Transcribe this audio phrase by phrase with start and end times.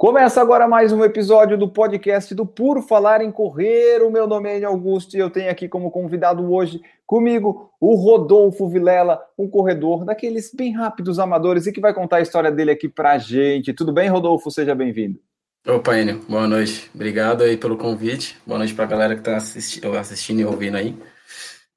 [0.00, 4.02] Começa agora mais um episódio do podcast do Por Falar em Correr.
[4.02, 8.66] O meu nome é Augusto e eu tenho aqui como convidado hoje comigo o Rodolfo
[8.66, 12.88] Vilela, um corredor daqueles bem rápidos amadores e que vai contar a história dele aqui
[12.88, 13.74] pra gente.
[13.74, 14.50] Tudo bem, Rodolfo?
[14.50, 15.20] Seja bem-vindo.
[15.68, 16.90] Opa, Enio, boa noite.
[16.94, 18.38] Obrigado aí pelo convite.
[18.46, 20.96] Boa noite pra galera que tá assisti assistindo e ouvindo aí.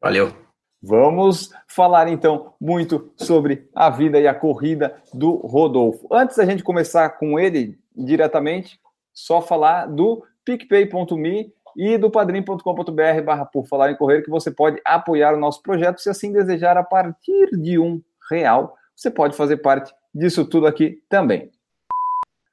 [0.01, 0.42] Valeu.
[0.85, 6.09] Vamos falar então muito sobre a vida e a corrida do Rodolfo.
[6.11, 8.77] Antes da gente começar com ele diretamente,
[9.13, 14.81] só falar do picpay.me e do padrim.com.br barra por falar em correr, que você pode
[14.83, 19.57] apoiar o nosso projeto, se assim desejar, a partir de um real, você pode fazer
[19.57, 21.49] parte disso tudo aqui também.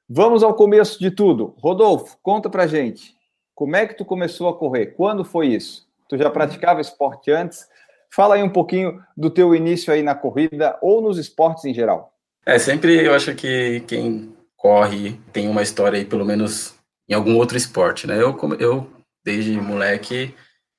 [0.08, 1.56] Vamos ao começo de tudo.
[1.58, 3.12] Rodolfo, conta pra gente,
[3.56, 4.94] como é que tu começou a correr?
[4.94, 5.90] Quando foi isso?
[6.08, 7.68] Tu já praticava esporte antes?
[8.12, 12.12] Fala aí um pouquinho do teu início aí na corrida ou nos esportes em geral.
[12.44, 16.74] É, sempre eu acho que quem corre tem uma história aí, pelo menos
[17.08, 18.20] em algum outro esporte, né?
[18.20, 18.90] Eu, eu
[19.24, 20.34] desde moleque,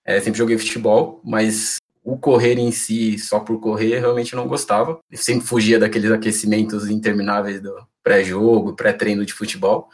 [0.05, 4.99] é, sempre joguei futebol, mas o correr em si, só por correr, realmente não gostava.
[5.09, 9.87] Eu sempre fugia daqueles aquecimentos intermináveis do pré-jogo, pré-treino de futebol,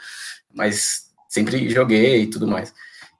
[0.54, 2.74] mas sempre joguei e tudo mais.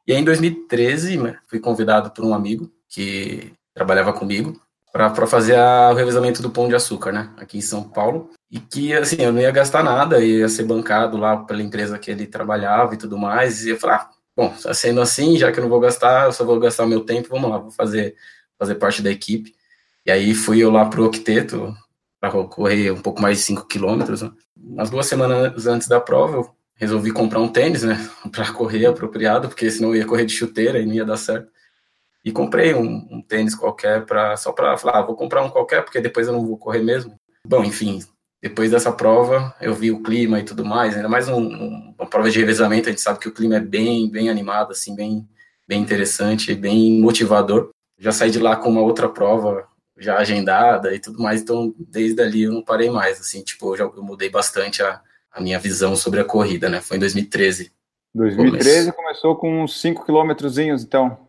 [0.08, 4.60] E aí, em 2013, né, fui convidado por um amigo que trabalhava comigo
[4.92, 8.32] para fazer a, o revezamento do Pão de Açúcar, né, aqui em São Paulo.
[8.50, 12.10] E que, assim, eu não ia gastar nada, ia ser bancado lá pela empresa que
[12.10, 13.66] ele trabalhava e tudo mais.
[13.66, 16.32] E eu falei, ah, bom, tá sendo assim, já que eu não vou gastar, eu
[16.32, 18.16] só vou gastar o meu tempo, vamos lá, vou fazer,
[18.58, 19.54] fazer parte da equipe.
[20.06, 21.76] E aí fui eu lá pro Octeto,
[22.20, 24.22] para correr um pouco mais de 5 quilômetros.
[24.22, 24.32] Né?
[24.56, 27.98] Umas duas semanas antes da prova, eu resolvi comprar um tênis, né,
[28.32, 31.52] para correr apropriado, porque senão eu ia correr de chuteira e não ia dar certo.
[32.28, 35.82] E comprei um, um tênis qualquer para só para falar, ah, vou comprar um qualquer
[35.82, 37.18] porque depois eu não vou correr mesmo.
[37.46, 38.04] Bom, enfim,
[38.44, 42.06] depois dessa prova eu vi o clima e tudo mais, ainda mais um, um, uma
[42.06, 45.26] prova de revezamento, a gente sabe que o clima é bem, bem animado, assim, bem,
[45.66, 47.70] bem interessante, bem motivador.
[47.98, 49.66] Já saí de lá com uma outra prova
[49.98, 53.78] já agendada e tudo mais, então desde ali eu não parei mais, assim, tipo, eu
[53.78, 55.00] já eu mudei bastante a,
[55.32, 56.82] a minha visão sobre a corrida, né?
[56.82, 57.72] Foi em 2013.
[58.14, 61.26] 2013 começou com uns 5 quilômetrozinhos, então.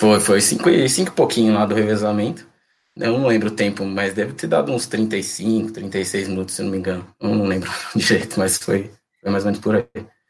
[0.00, 2.48] Foi, foi cinco, cinco e pouquinho lá do revezamento.
[2.96, 6.70] Eu não lembro o tempo, mas deve ter dado uns 35, 36 minutos, se não
[6.70, 7.06] me engano.
[7.20, 8.90] Eu não lembro direito, mas foi,
[9.20, 9.84] foi mais ou menos por aí.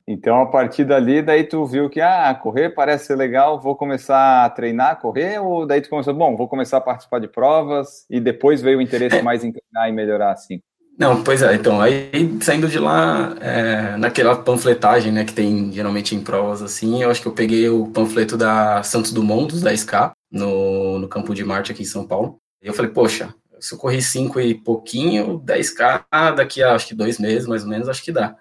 [0.09, 4.45] Então, a partir dali, daí tu viu que, ah, correr parece ser legal, vou começar
[4.45, 8.19] a treinar, correr, ou daí tu começou, bom, vou começar a participar de provas, e
[8.19, 9.23] depois veio o interesse é.
[9.23, 10.61] mais em treinar e melhorar assim?
[10.99, 12.11] Não, pois é, então, aí
[12.43, 17.23] saindo de lá, é, naquela panfletagem, né, que tem geralmente em provas assim, eu acho
[17.23, 21.73] que eu peguei o panfleto da Santos Dumont, dos 10K, no, no Campo de Marte
[21.73, 22.39] aqui em São Paulo.
[22.63, 26.95] E eu falei, poxa, se eu corri 5 e pouquinho, 10K, daqui a acho que
[26.95, 28.37] dois meses, mais ou menos, acho que dá.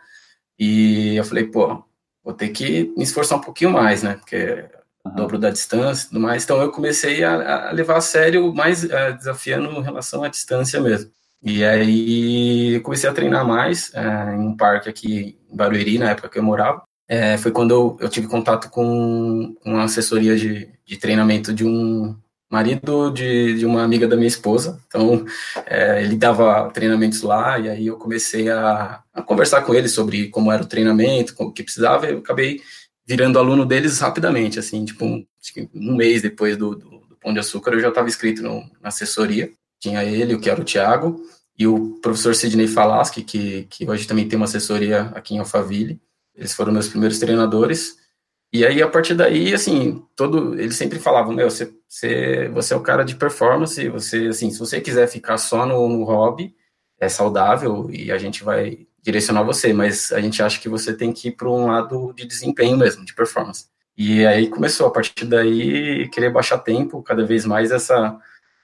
[0.57, 1.81] E eu falei, pô,
[2.23, 4.69] vou ter que me esforçar um pouquinho mais, né, porque é
[5.05, 6.43] o dobro da distância e tudo mais.
[6.43, 10.79] Então eu comecei a, a levar a sério, mais uh, desafiando em relação à distância
[10.81, 11.11] mesmo.
[11.41, 16.29] E aí comecei a treinar mais é, em um parque aqui em Barueri, na época
[16.29, 16.83] que eu morava.
[17.07, 22.15] É, foi quando eu, eu, tive contato com, uma assessoria de, de treinamento de um
[22.51, 24.79] marido de, de uma amiga da minha esposa.
[24.87, 25.25] Então,
[25.65, 30.29] é, ele dava treinamentos lá, e aí eu comecei a, a, conversar com ele sobre
[30.29, 32.61] como era o treinamento, o que precisava, e eu acabei
[33.07, 35.25] virando aluno deles rapidamente, assim, tipo, um,
[35.73, 39.51] um mês depois do, do Pão de Açúcar, eu já estava inscrito no, na assessoria.
[39.79, 41.21] Tinha ele, o que era o Thiago,
[41.57, 46.01] e o professor Sidney Falaschi, que, que hoje também tem uma assessoria aqui em Alphaville.
[46.35, 47.97] Eles foram meus primeiros treinadores.
[48.51, 52.77] E aí, a partir daí, assim, todo, eles sempre falavam, meu, você, você, você é
[52.77, 56.55] o cara de performance, você, assim, se você quiser ficar só no, no hobby,
[56.99, 61.13] é saudável e a gente vai direcionar você, mas a gente acha que você tem
[61.13, 63.65] que ir para um lado de desempenho mesmo, de performance.
[63.97, 68.17] E aí começou, a partir daí, querer baixar tempo, cada vez mais essa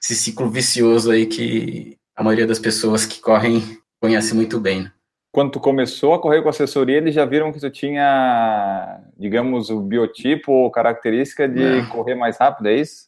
[0.06, 4.84] esse ciclo vicioso aí que a maioria das pessoas que correm conhece muito bem.
[4.84, 4.92] Né?
[5.32, 9.80] Quando tu começou a correr com assessoria, eles já viram que tu tinha, digamos, o
[9.80, 11.86] biotipo ou característica de é.
[11.86, 13.06] correr mais rápido, é isso?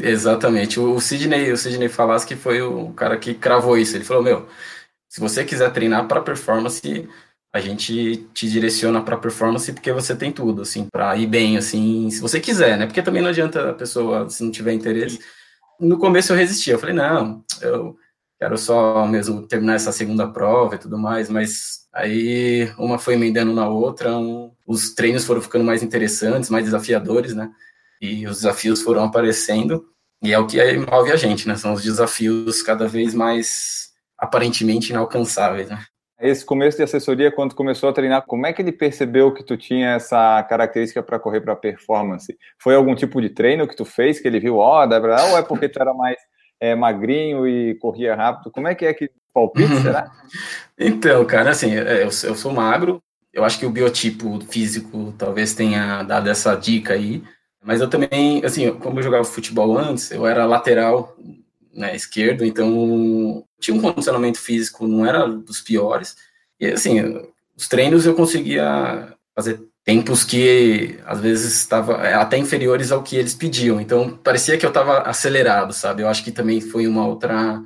[0.00, 0.80] Exatamente.
[0.80, 3.96] O Sidney, o Sidney Falaschi foi o cara que cravou isso.
[3.96, 4.48] Ele falou: "Meu,
[5.08, 7.08] se você quiser treinar para performance,
[7.52, 12.10] a gente te direciona para performance porque você tem tudo, assim, para ir bem, assim,
[12.10, 12.86] se você quiser, né?
[12.86, 15.18] Porque também não adianta a pessoa se não tiver interesse."
[15.80, 16.74] No começo eu resistia.
[16.74, 17.96] Eu falei, não, eu,
[18.38, 23.52] quero só mesmo terminar essa segunda prova e tudo mais, mas aí uma foi emendando
[23.52, 27.50] na outra, um, os treinos foram ficando mais interessantes, mais desafiadores, né?
[28.00, 29.84] E os desafios foram aparecendo,
[30.22, 31.56] e é o que move a gente, né?
[31.56, 35.84] São os desafios cada vez mais aparentemente inalcançáveis, né?
[36.20, 39.56] Esse começo de assessoria, quando começou a treinar, como é que ele percebeu que tu
[39.56, 42.36] tinha essa característica para correr para performance?
[42.58, 45.42] Foi algum tipo de treino que tu fez que ele viu, ó, oh, ou é
[45.42, 46.16] porque tu era mais
[46.60, 48.50] é, magrinho e corria rápido?
[48.50, 50.10] Como é que é que palpite, será?
[50.76, 53.00] então, cara, assim, é, eu, eu sou magro,
[53.32, 57.22] eu acho que o biotipo físico talvez tenha dado essa dica aí,
[57.62, 61.16] mas eu também, assim, como eu jogava futebol antes, eu era lateral
[61.78, 66.16] né, esquerdo, então tinha um condicionamento físico, não era dos piores.
[66.60, 67.00] E assim,
[67.56, 73.16] os treinos eu conseguia fazer tempos que às vezes estava é, até inferiores ao que
[73.16, 73.80] eles pediam.
[73.80, 76.02] Então parecia que eu estava acelerado, sabe?
[76.02, 77.62] Eu acho que também foi uma outra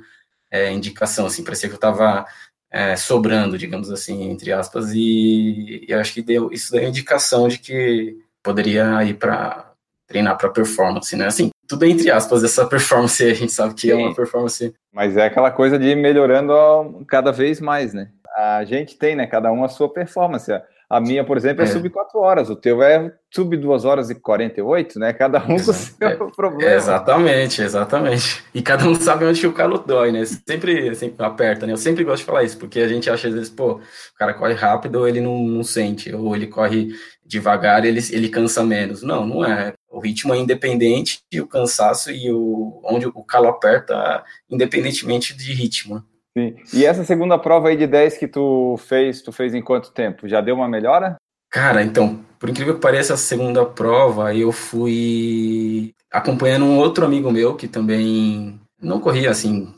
[0.51, 2.25] é, indicação, assim, parecia que eu estava
[2.71, 7.47] é, sobrando, digamos assim, entre aspas, e, e eu acho que deu isso deu indicação
[7.47, 9.73] de que poderia ir para
[10.07, 11.27] treinar para performance, né?
[11.27, 13.91] Assim, tudo entre aspas, essa performance a gente sabe que Sim.
[13.91, 14.73] é uma performance.
[14.91, 18.09] Mas é aquela coisa de ir melhorando cada vez mais, né?
[18.35, 19.27] A gente tem, né?
[19.27, 20.51] Cada um a sua performance.
[20.89, 21.71] A minha, por exemplo, é, é.
[21.71, 25.11] sub 4 horas, o teu é sub 2 horas e 48, né?
[25.11, 26.71] Cada um com o seu é, problema.
[26.71, 28.43] Exatamente, exatamente.
[28.53, 30.23] E cada um sabe onde o calo dói, né?
[30.25, 31.73] Sempre, sempre aperta, né?
[31.73, 34.35] Eu sempre gosto de falar isso, porque a gente acha às vezes, pô, o cara
[34.35, 36.89] corre rápido ou ele não, não sente, ou ele corre
[37.25, 39.01] devagar, ele, ele cansa menos.
[39.01, 39.73] Não, não é.
[39.89, 45.53] O ritmo é independente e o cansaço e o, onde o calo aperta, independentemente de
[45.53, 46.03] ritmo.
[46.37, 46.55] Sim.
[46.73, 50.27] E essa segunda prova aí de 10 que tu fez, tu fez em quanto tempo?
[50.27, 51.15] Já deu uma melhora?
[51.49, 57.31] Cara, então, por incrível que pareça, a segunda prova eu fui acompanhando um outro amigo
[57.31, 59.71] meu que também não corria assim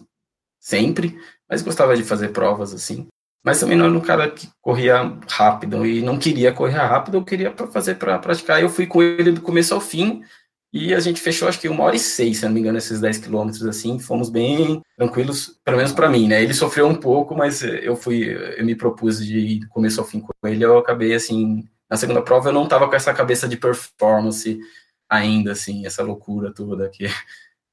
[0.58, 1.20] sempre,
[1.50, 3.08] mas gostava de fazer provas assim.
[3.46, 7.24] Mas também não era um cara que corria rápido e não queria correr rápido, eu
[7.24, 8.60] queria fazer para praticar.
[8.60, 10.24] Eu fui com ele do começo ao fim
[10.74, 13.00] e a gente fechou, acho que uma hora e seis, se não me engano, esses
[13.00, 14.00] 10 quilômetros, assim.
[14.00, 16.42] Fomos bem tranquilos, pelo menos para mim, né?
[16.42, 20.08] Ele sofreu um pouco, mas eu fui, eu me propus de ir do começo ao
[20.08, 20.66] fim com ele.
[20.66, 24.60] Eu acabei, assim, na segunda prova, eu não tava com essa cabeça de performance
[25.08, 27.06] ainda, assim, essa loucura toda que,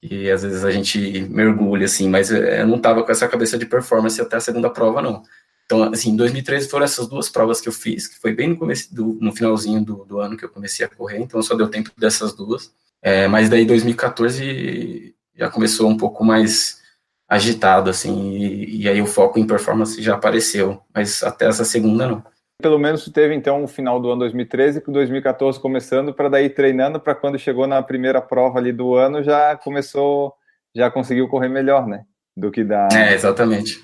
[0.03, 3.65] que às vezes a gente mergulha, assim, mas eu não tava com essa cabeça de
[3.67, 5.23] performance até a segunda prova, não.
[5.64, 8.56] Então, assim, em 2013 foram essas duas provas que eu fiz, que foi bem no,
[8.56, 11.69] começo do, no finalzinho do, do ano que eu comecei a correr, então só deu
[11.69, 12.73] tempo dessas duas.
[13.00, 16.81] É, mas daí 2014 já começou um pouco mais
[17.29, 22.06] agitado, assim, e, e, aí o foco em performance já apareceu, mas até essa segunda
[22.06, 22.23] não.
[22.61, 27.00] Pelo menos teve então o final do ano 2013 com 2014 começando para daí treinando
[27.00, 30.35] para quando chegou na primeira prova ali do ano já começou,
[30.76, 32.05] já conseguiu correr melhor, né?
[32.37, 33.81] Do que da É, exatamente.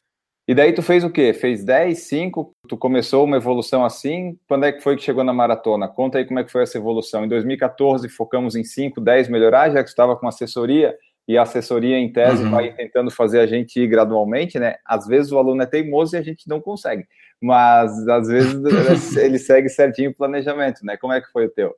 [0.48, 1.34] E daí tu fez o quê?
[1.34, 2.54] Fez 10, 5?
[2.66, 4.34] Tu começou uma evolução assim?
[4.48, 5.86] Quando é que foi que chegou na maratona?
[5.86, 7.22] Conta aí como é que foi essa evolução.
[7.22, 10.96] Em 2014 focamos em 5, 10 melhorar, já que estava com assessoria
[11.28, 12.50] e a assessoria em tese uhum.
[12.50, 14.76] vai tentando fazer a gente ir gradualmente, né?
[14.86, 17.06] Às vezes o aluno é teimoso e a gente não consegue,
[17.38, 18.56] mas às vezes
[19.20, 20.96] ele segue certinho o planejamento, né?
[20.96, 21.74] Como é que foi o teu?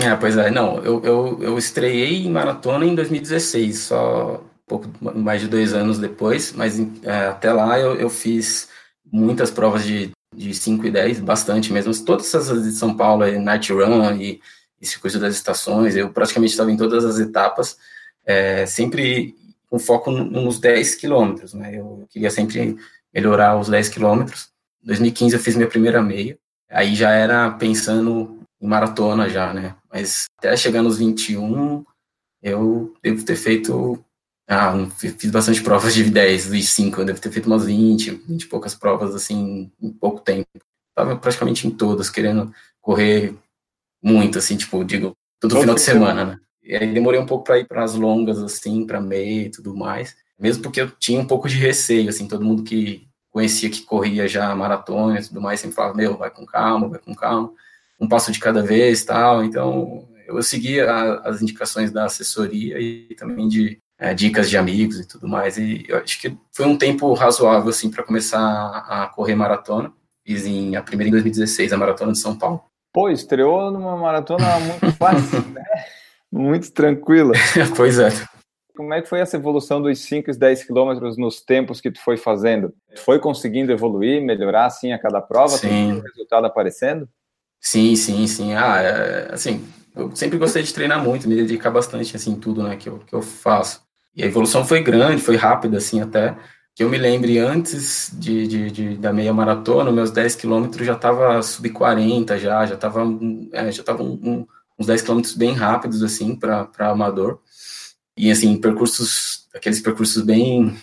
[0.00, 5.40] É, pois é, não, eu, eu, eu estreiei em maratona em 2016, só pouco mais
[5.40, 8.68] de dois anos depois, mas é, até lá eu, eu fiz
[9.10, 11.94] muitas provas de, de 5 e 10, bastante mesmo.
[12.04, 14.40] Todas essas de São Paulo, Night Run e,
[14.80, 17.76] e Circuito das Estações, eu praticamente estava em todas as etapas,
[18.24, 19.34] é, sempre
[19.68, 21.78] com foco nos 10 quilômetros, né?
[21.78, 22.76] Eu queria sempre
[23.12, 24.50] melhorar os 10 quilômetros.
[24.82, 26.38] Em 2015 eu fiz minha primeira meia,
[26.70, 29.74] aí já era pensando em maratona já, né?
[29.90, 31.84] Mas até chegar nos 21,
[32.42, 34.04] eu devo ter feito
[34.52, 38.42] ah, fiz bastante provas de 10, de 5, eu devo ter feito umas 20, 20
[38.42, 40.48] e poucas provas, assim, em pouco tempo.
[40.94, 43.34] Tava praticamente em todas, querendo correr
[44.02, 46.38] muito, assim, tipo, digo, todo final de semana, né?
[46.62, 49.74] E aí demorei um pouco para ir para as longas, assim, para meia e tudo
[49.74, 50.14] mais.
[50.38, 54.28] Mesmo porque eu tinha um pouco de receio, assim, todo mundo que conhecia que corria
[54.28, 57.52] já maratona e tudo mais, sempre falava, meu, vai com calma, vai com calma,
[57.98, 59.42] um passo de cada vez tal.
[59.42, 60.90] Então, eu seguia
[61.24, 65.56] as indicações da assessoria e também de é, dicas de amigos e tudo mais.
[65.56, 69.92] E eu acho que foi um tempo razoável, assim, para começar a correr maratona.
[70.26, 72.64] Fiz em, a primeira em 2016, a Maratona de São Paulo.
[72.92, 75.64] Pô, estreou numa maratona muito fácil, né?
[76.30, 77.32] Muito tranquila.
[77.76, 78.10] pois é.
[78.76, 82.00] Como é que foi essa evolução dos 5 e 10 quilômetros nos tempos que tu
[82.00, 82.74] foi fazendo?
[82.94, 85.56] Tu foi conseguindo evoluir, melhorar assim a cada prova?
[85.58, 85.98] Sim.
[85.98, 87.08] o resultado aparecendo?
[87.60, 88.54] Sim, sim, sim.
[88.54, 92.76] Ah, é, assim, eu sempre gostei de treinar muito, me dedicar bastante assim tudo, né,
[92.76, 93.82] que eu, que eu faço.
[94.14, 96.36] E a evolução foi grande, foi rápida, assim, até.
[96.74, 100.94] que eu me lembre antes de, de, de da meia maratona, meus 10 quilômetros já
[100.94, 103.02] tava sub 40 já, já tava,
[103.52, 104.46] é, já tava um,
[104.78, 107.40] uns 10 quilômetros bem rápidos, assim, para amador.
[108.16, 110.76] E, assim, percursos, aqueles percursos bem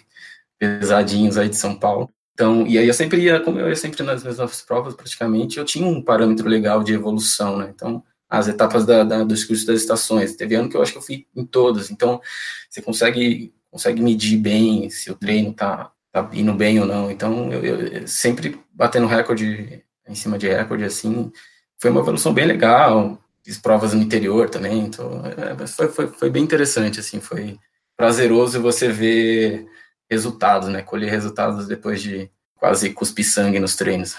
[0.58, 2.10] pesadinhos aí de São Paulo.
[2.34, 5.66] Então, e aí eu sempre ia, como eu ia sempre nas mesmas provas praticamente, eu
[5.66, 7.70] tinha um parâmetro legal de evolução, né?
[7.76, 10.36] Então, as etapas da, da, dos cursos das estações.
[10.36, 11.90] Teve ano que eu acho que eu fui em todas.
[11.90, 12.22] Então,
[12.70, 17.12] você consegue consegue medir bem se o treino tá, tá indo bem ou não.
[17.12, 21.32] Então, eu, eu sempre batendo recorde em cima de recorde, assim,
[21.78, 23.22] foi uma evolução bem legal.
[23.44, 27.58] Fiz provas no interior também, então é, foi, foi, foi bem interessante, assim, foi
[27.96, 29.68] prazeroso você ver
[30.10, 30.82] resultados, né?
[30.82, 34.16] Colher resultados depois de quase cuspir sangue nos treinos.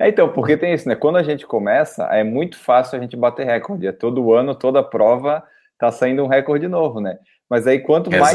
[0.00, 0.96] É, então, porque tem isso, né?
[0.96, 3.86] Quando a gente começa, é muito fácil a gente bater recorde.
[3.86, 5.44] É todo ano, toda prova
[5.78, 7.18] tá saindo um recorde novo, né?
[7.48, 8.34] Mas aí quanto mais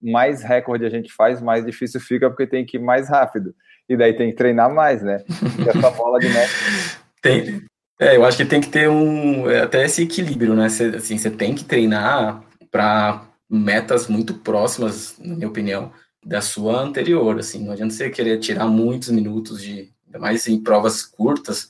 [0.00, 3.54] mais recorde a gente faz, mais difícil fica porque tem que ir mais rápido.
[3.88, 5.24] E daí tem que treinar mais, né?
[5.58, 6.52] E essa bola de neve.
[7.20, 7.62] Tem.
[8.00, 10.68] É, eu acho que tem que ter um é, até esse equilíbrio, né?
[10.68, 15.92] Cê, assim, você tem que treinar para metas muito próximas, na minha opinião,
[16.24, 17.38] da sua anterior.
[17.38, 21.68] Assim, não adianta você querer tirar muitos minutos de, mais em provas curtas,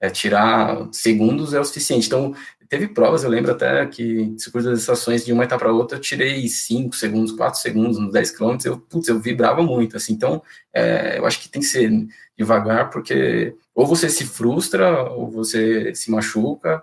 [0.00, 2.06] é, tirar segundos é o suficiente.
[2.06, 2.34] Então,
[2.68, 6.00] teve provas, eu lembro até que circuito das estações de uma etapa para outra, eu
[6.00, 10.42] tirei 5 segundos, 4 segundos nos 10 km, eu, putz, eu vibrava muito, assim, então,
[10.72, 11.90] é, eu acho que tem que ser
[12.36, 16.82] devagar, porque ou você se frustra, ou você se machuca,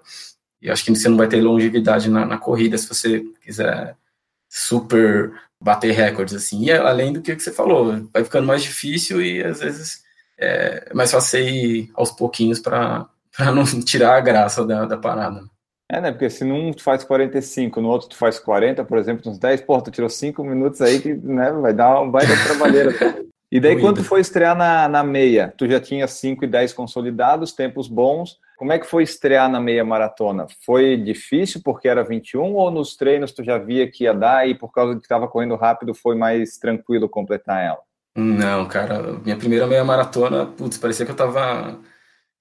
[0.62, 3.98] e acho que você não vai ter longevidade na, na corrida se você quiser
[4.50, 9.44] super bater recordes, assim, e além do que você falou, vai ficando mais difícil e
[9.44, 10.04] às vezes
[10.42, 13.08] é fácil ir aos pouquinhos para
[13.54, 15.44] não tirar a graça da, da parada.
[15.92, 16.12] É, né?
[16.12, 19.62] Porque se num tu faz 45, no outro tu faz 40, por exemplo, nos 10,
[19.62, 22.94] pô, tu tirou 5 minutos aí que né, vai dar um baita trabalheira.
[23.52, 26.72] E daí, quando tu foi estrear na, na meia, tu já tinha 5 e 10
[26.72, 28.40] consolidados, tempos bons.
[28.58, 30.48] Como é que foi estrear na meia maratona?
[30.66, 34.56] Foi difícil porque era 21 ou nos treinos tu já via que ia dar e
[34.56, 37.80] por causa de que estava correndo rápido foi mais tranquilo completar ela?
[38.16, 41.80] Não, cara, minha primeira meia maratona, putz, parecia que eu tava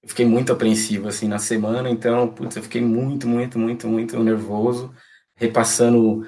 [0.03, 4.19] eu fiquei muito apreensivo assim na semana, então, putz, eu fiquei muito, muito, muito, muito
[4.23, 4.93] nervoso,
[5.35, 6.27] repassando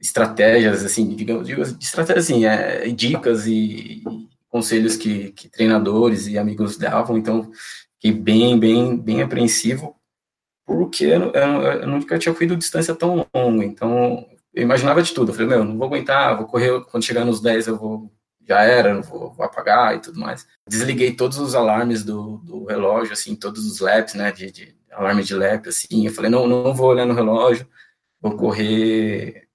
[0.00, 1.48] estratégias, assim, digamos,
[1.80, 4.04] estratégias, assim, é, dicas e, e
[4.48, 7.50] conselhos que, que, treinadores e amigos davam, então,
[7.94, 9.96] fiquei bem, bem, bem apreensivo,
[10.66, 15.30] porque eu, eu, eu nunca tinha corrido distância tão longa, então, eu imaginava de tudo,
[15.30, 18.12] eu falei, meu, não vou aguentar, vou correr, quando chegar nos 10 eu vou
[18.46, 20.46] já era, vou, vou, apagar e tudo mais.
[20.68, 25.22] Desliguei todos os alarmes do, do relógio, assim, todos os laps, né, de, de, alarme
[25.22, 27.66] de lap, assim, eu falei, não, não vou olhar no relógio,
[28.20, 29.48] vou correr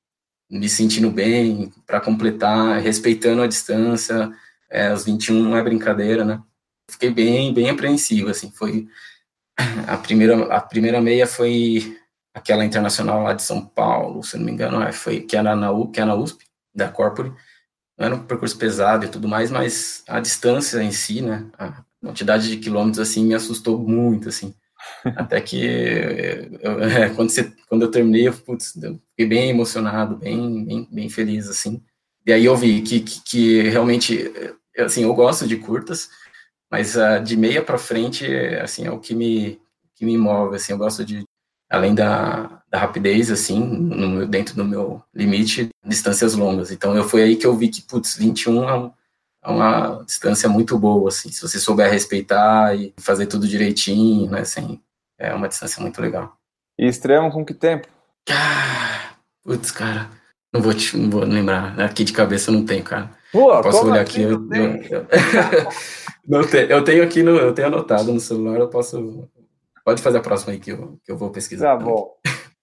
[0.50, 4.32] me sentindo bem, para completar, respeitando a distância,
[4.70, 6.42] é, os 21 não é brincadeira, né,
[6.90, 8.88] fiquei bem, bem apreensivo, assim, foi,
[9.88, 11.98] a primeira, a primeira meia foi
[12.34, 15.70] aquela internacional lá de São Paulo, se não me engano, é, foi, que era na,
[15.92, 17.34] que era na USP, da Corpore,
[18.00, 21.84] não era um percurso pesado e tudo mais, mas a distância em si, né, a
[22.02, 24.56] quantidade de quilômetros, assim, me assustou muito, assim,
[25.04, 25.62] até que
[26.62, 30.88] eu, é, quando, você, quando eu terminei, eu, putz, eu fiquei bem emocionado, bem, bem,
[30.90, 31.84] bem feliz, assim,
[32.26, 34.32] e aí eu vi que, que, que realmente,
[34.78, 36.10] assim, eu gosto de curtas,
[36.72, 38.26] mas uh, de meia para frente,
[38.62, 39.60] assim, é o que me,
[39.96, 41.26] que me move, assim, eu gosto de,
[41.70, 46.72] além da, da rapidez, assim, no, dentro do meu limite, distâncias longas.
[46.72, 48.92] Então, eu foi aí que eu vi que, putz, 21 é, um,
[49.44, 54.42] é uma distância muito boa, assim, se você souber respeitar e fazer tudo direitinho, né,
[54.42, 54.82] assim,
[55.18, 56.36] é uma distância muito legal.
[56.78, 57.88] E estreamos com que tempo?
[58.30, 60.10] Ah, putz, cara,
[60.54, 63.12] não vou, te, não vou lembrar, aqui de cabeça eu não tenho, cara.
[63.32, 65.08] Pô, posso olhar aqui, assim eu, eu, eu,
[66.28, 69.30] não tenho, eu tenho aqui, no, eu tenho anotado no celular, eu posso
[69.90, 71.76] Pode fazer a próxima aí que eu, que eu vou pesquisar.
[71.76, 72.12] Tá bom.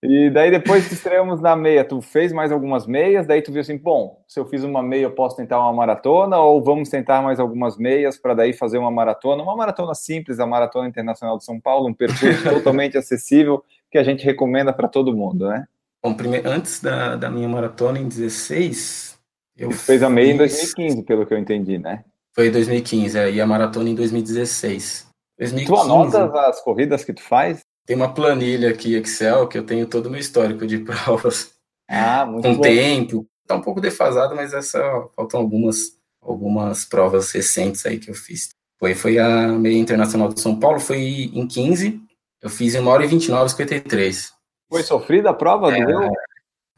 [0.01, 3.63] E daí depois que estreamos na meia, tu fez mais algumas meias, daí tu viu
[3.63, 7.21] assim, bom, se eu fiz uma meia, eu posso tentar uma maratona, ou vamos tentar
[7.23, 11.45] mais algumas meias para daí fazer uma maratona, uma maratona simples, a Maratona Internacional de
[11.45, 15.67] São Paulo, um percurso totalmente acessível que a gente recomenda para todo mundo, né?
[16.01, 19.19] Bom, primeiro, antes da, da minha maratona em 16,
[19.57, 22.05] eu tu fez a meia em 2015, pelo que eu entendi, né?
[22.33, 25.09] Foi em 2015, é, e a maratona em 2016.
[25.39, 25.67] 2015.
[25.67, 27.61] Tu anota as corridas que tu faz?
[27.87, 31.53] Tem uma planilha aqui, Excel, que eu tenho todo o meu histórico de provas.
[31.89, 32.63] Ah, muito Com bom.
[32.63, 33.27] tempo.
[33.47, 34.81] Tá um pouco defasado, mas essa
[35.15, 38.49] faltam algumas, algumas provas recentes aí que eu fiz.
[38.79, 42.01] Foi, foi a meia internacional de São Paulo, foi em 15.
[42.43, 44.33] Eu fiz em 1 hora e 29 53.
[44.69, 46.11] Foi sofrida a prova, é, doeu?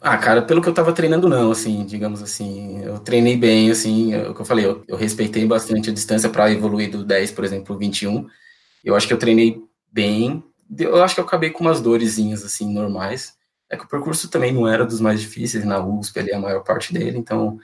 [0.00, 2.80] Ah, cara, pelo que eu tava treinando, não, assim, digamos assim.
[2.84, 6.28] Eu treinei bem, assim, é o que eu falei, eu, eu respeitei bastante a distância
[6.28, 8.28] para evoluir do 10, por exemplo, 21.
[8.88, 10.42] Eu acho que eu treinei bem.
[10.78, 13.36] Eu acho que eu acabei com umas dorezinhas, assim, normais.
[13.68, 16.64] É que o percurso também não era dos mais difíceis na USP, ali a maior
[16.64, 17.58] parte dele, então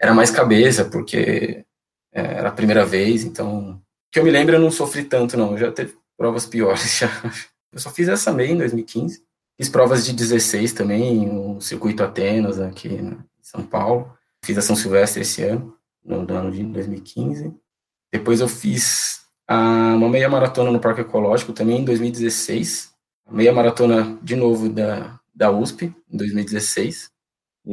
[0.00, 1.64] era mais cabeça, porque
[2.12, 3.82] é, era a primeira vez, então.
[4.12, 5.52] Que eu me lembro, eu não sofri tanto, não.
[5.52, 7.10] Eu já teve provas piores já.
[7.72, 9.20] Eu só fiz essa meia em 2015.
[9.56, 14.16] Fiz provas de 16 também, o Circuito Atenas aqui em São Paulo.
[14.44, 17.52] Fiz a São Silvestre esse ano, no, no ano de 2015.
[18.12, 22.92] Depois eu fiz uma meia maratona no Parque Ecológico também em 2016.
[23.30, 27.10] Meia maratona de novo da, da USP em 2016.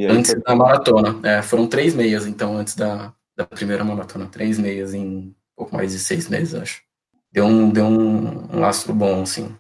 [0.10, 0.42] antes foi...
[0.42, 1.20] da maratona.
[1.24, 4.28] É, foram três meias, então, antes da, da primeira maratona.
[4.28, 6.82] Três meias em pouco mais de seis meses, acho.
[7.32, 9.56] Deu um, deu um, um lastro bom, assim.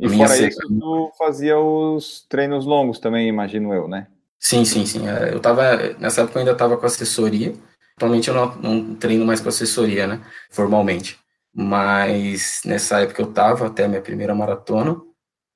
[0.00, 4.06] E Minha fora isso, tu fazia os treinos longos também, imagino eu, né?
[4.38, 5.06] Sim, sim, sim.
[5.06, 7.54] É, eu tava, nessa época eu ainda estava com assessoria.
[7.94, 10.22] Atualmente eu não, não, treino mais com assessoria, né?
[10.50, 11.19] Formalmente.
[11.54, 15.00] Mas nessa época eu estava até a minha primeira maratona.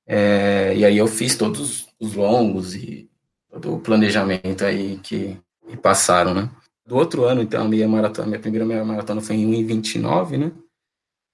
[0.07, 3.09] É, e aí eu fiz todos os longos e
[3.49, 5.37] todo o planejamento aí que,
[5.67, 6.49] que passaram, né?
[6.85, 10.51] Do outro ano, então, a minha maratona, minha primeira meia maratona foi em 1,29, né?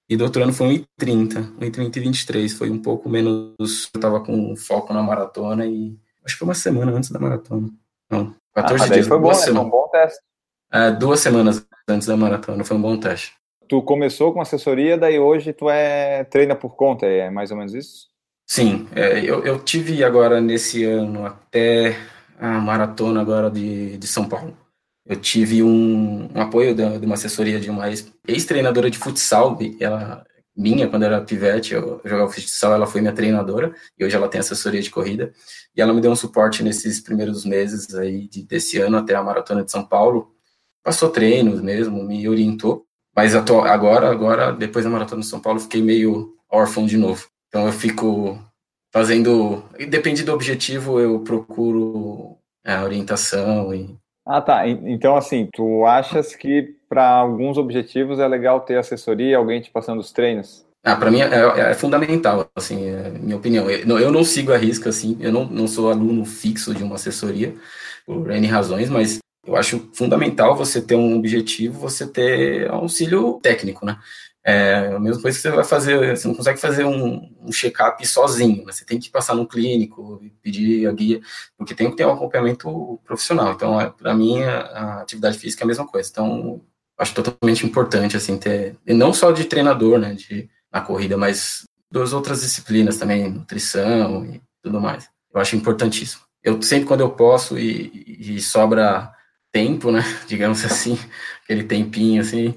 [0.09, 4.21] E do outro ano foi 1,30, 1,30 e 23, foi um pouco menos, eu tava
[4.21, 7.69] com foco na maratona e acho que foi uma semana antes da maratona.
[8.09, 9.07] Não, 14 ah, dias.
[9.07, 9.35] Foi bom, né?
[9.35, 10.19] Foi um bom teste.
[10.71, 13.33] É, duas semanas antes da maratona, foi um bom teste.
[13.71, 17.73] Tu começou com assessoria, daí hoje tu é treina por conta, é mais ou menos
[17.73, 18.09] isso?
[18.45, 21.95] Sim, é, eu, eu tive agora nesse ano até
[22.37, 24.57] a maratona agora de, de São Paulo.
[25.05, 27.85] Eu tive um, um apoio de, de, uma assessoria de uma
[28.27, 33.73] ex-treinadora de futsal, ela minha, quando era pivete, eu jogava futsal, ela foi minha treinadora,
[33.97, 35.31] e hoje ela tem assessoria de corrida,
[35.73, 39.23] e ela me deu um suporte nesses primeiros meses aí de, desse ano até a
[39.23, 40.35] Maratona de São Paulo,
[40.83, 45.81] passou treinos mesmo, me orientou, mas agora, agora, depois da Maratona de São Paulo, fiquei
[45.81, 48.39] meio órfão de novo, então eu fico
[48.93, 54.67] fazendo, depende do objetivo, eu procuro a orientação e ah, tá.
[54.67, 59.99] Então, assim, tu achas que para alguns objetivos é legal ter assessoria, alguém te passando
[59.99, 60.65] os treinos?
[60.83, 63.69] Ah, para mim é, é, é, fundamental, assim, é minha opinião.
[63.69, 66.95] Eu, eu, não sigo a risca, assim, eu não, não sou aluno fixo de uma
[66.95, 67.53] assessoria,
[68.05, 73.85] por N razões, mas eu acho fundamental você ter um objetivo, você ter auxílio técnico,
[73.85, 73.97] né?
[74.43, 78.05] É a mesma coisa que você vai fazer, você não consegue fazer um, um check-up
[78.07, 78.71] sozinho, né?
[78.71, 81.21] você tem que passar no clínico, pedir a guia,
[81.55, 83.53] porque tem que ter um acompanhamento profissional.
[83.53, 86.09] Então, é, para mim, a atividade física é a mesma coisa.
[86.09, 86.59] Então,
[86.97, 91.63] acho totalmente importante, assim, ter, e não só de treinador, né, de, na corrida, mas
[91.91, 95.07] das outras disciplinas também, nutrição e tudo mais.
[95.33, 96.23] Eu acho importantíssimo.
[96.43, 99.11] Eu sempre, quando eu posso e, e sobra
[99.51, 100.97] tempo, né, digamos assim,
[101.43, 102.55] aquele tempinho, assim,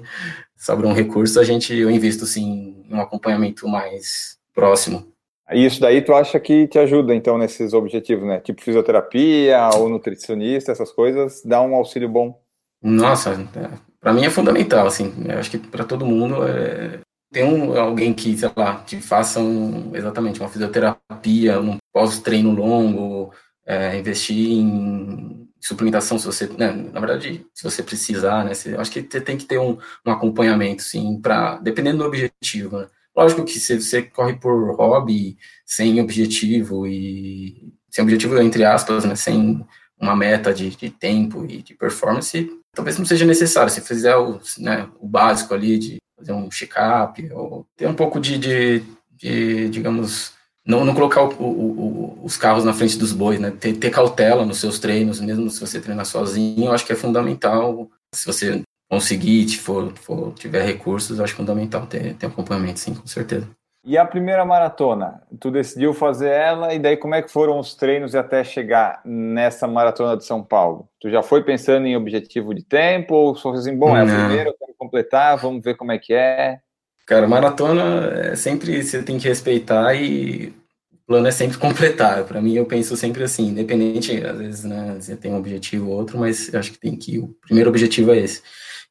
[0.55, 5.13] sobra um recurso, a gente, eu invisto, sim, em um acompanhamento mais próximo.
[5.51, 8.39] E isso daí tu acha que te ajuda, então, nesses objetivos, né?
[8.39, 12.41] Tipo fisioterapia ou nutricionista, essas coisas, dá um auxílio bom?
[12.81, 16.99] Nossa, é, para mim é fundamental, assim, eu acho que para todo mundo é...
[17.31, 23.31] tem um, alguém que, sei lá, te faça um, exatamente uma fisioterapia, um pós-treino longo,
[23.65, 28.91] é, investir em suplementação, se você, né, na verdade, se você precisar, né, você, acho
[28.91, 32.87] que você tem que ter um, um acompanhamento, sim, para, dependendo do objetivo, né.
[33.15, 39.15] Lógico que se você corre por hobby, sem objetivo e, sem objetivo, entre aspas, né,
[39.15, 39.65] sem
[39.99, 44.39] uma meta de, de tempo e de performance, talvez não seja necessário, se fizer o,
[44.59, 48.83] né, o básico ali de fazer um check-up, ou ter um pouco de, de,
[49.15, 50.33] de digamos,
[50.65, 53.51] não, não colocar o, o, o, os carros na frente dos bois, né?
[53.51, 56.95] Ter, ter, cautela nos seus treinos, mesmo se você treinar sozinho, eu acho que é
[56.95, 57.87] fundamental.
[58.13, 62.95] Se você conseguir, se for, for, tiver recursos, eu acho fundamental ter, ter acompanhamento, sim,
[62.95, 63.47] com certeza.
[63.87, 67.75] E a primeira maratona, tu decidiu fazer ela e daí como é que foram os
[67.75, 70.89] treinos até chegar nessa maratona de São Paulo?
[70.99, 74.49] Tu já foi pensando em objetivo de tempo ou só assim, bom, é a primeira,
[74.49, 76.61] eu quero completar, vamos ver como é que é?
[77.05, 80.47] Cara, maratona é sempre você tem que respeitar e
[80.91, 82.23] o plano é sempre completar.
[82.25, 85.97] Para mim, eu penso sempre assim, independente, às vezes, né, você tem um objetivo ou
[85.97, 88.41] outro, mas acho que tem que o primeiro objetivo é esse.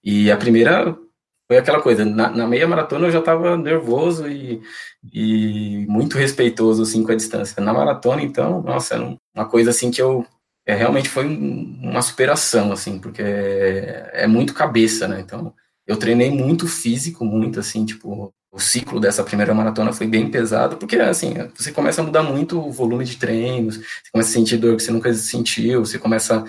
[0.02, 0.96] E a primeira
[1.46, 4.62] foi aquela coisa, na, na meia maratona eu já estava nervoso e,
[5.12, 7.62] e muito respeitoso assim com a distância.
[7.62, 10.26] Na maratona, então, nossa, era uma coisa assim que eu
[10.66, 15.20] é, realmente foi uma superação assim, porque é, é muito cabeça, né?
[15.20, 15.54] Então,
[15.86, 20.76] eu treinei muito físico, muito assim, tipo, o ciclo dessa primeira maratona foi bem pesado,
[20.76, 24.56] porque assim, você começa a mudar muito o volume de treinos, você começa a sentir
[24.56, 26.44] dor que você nunca sentiu, você começa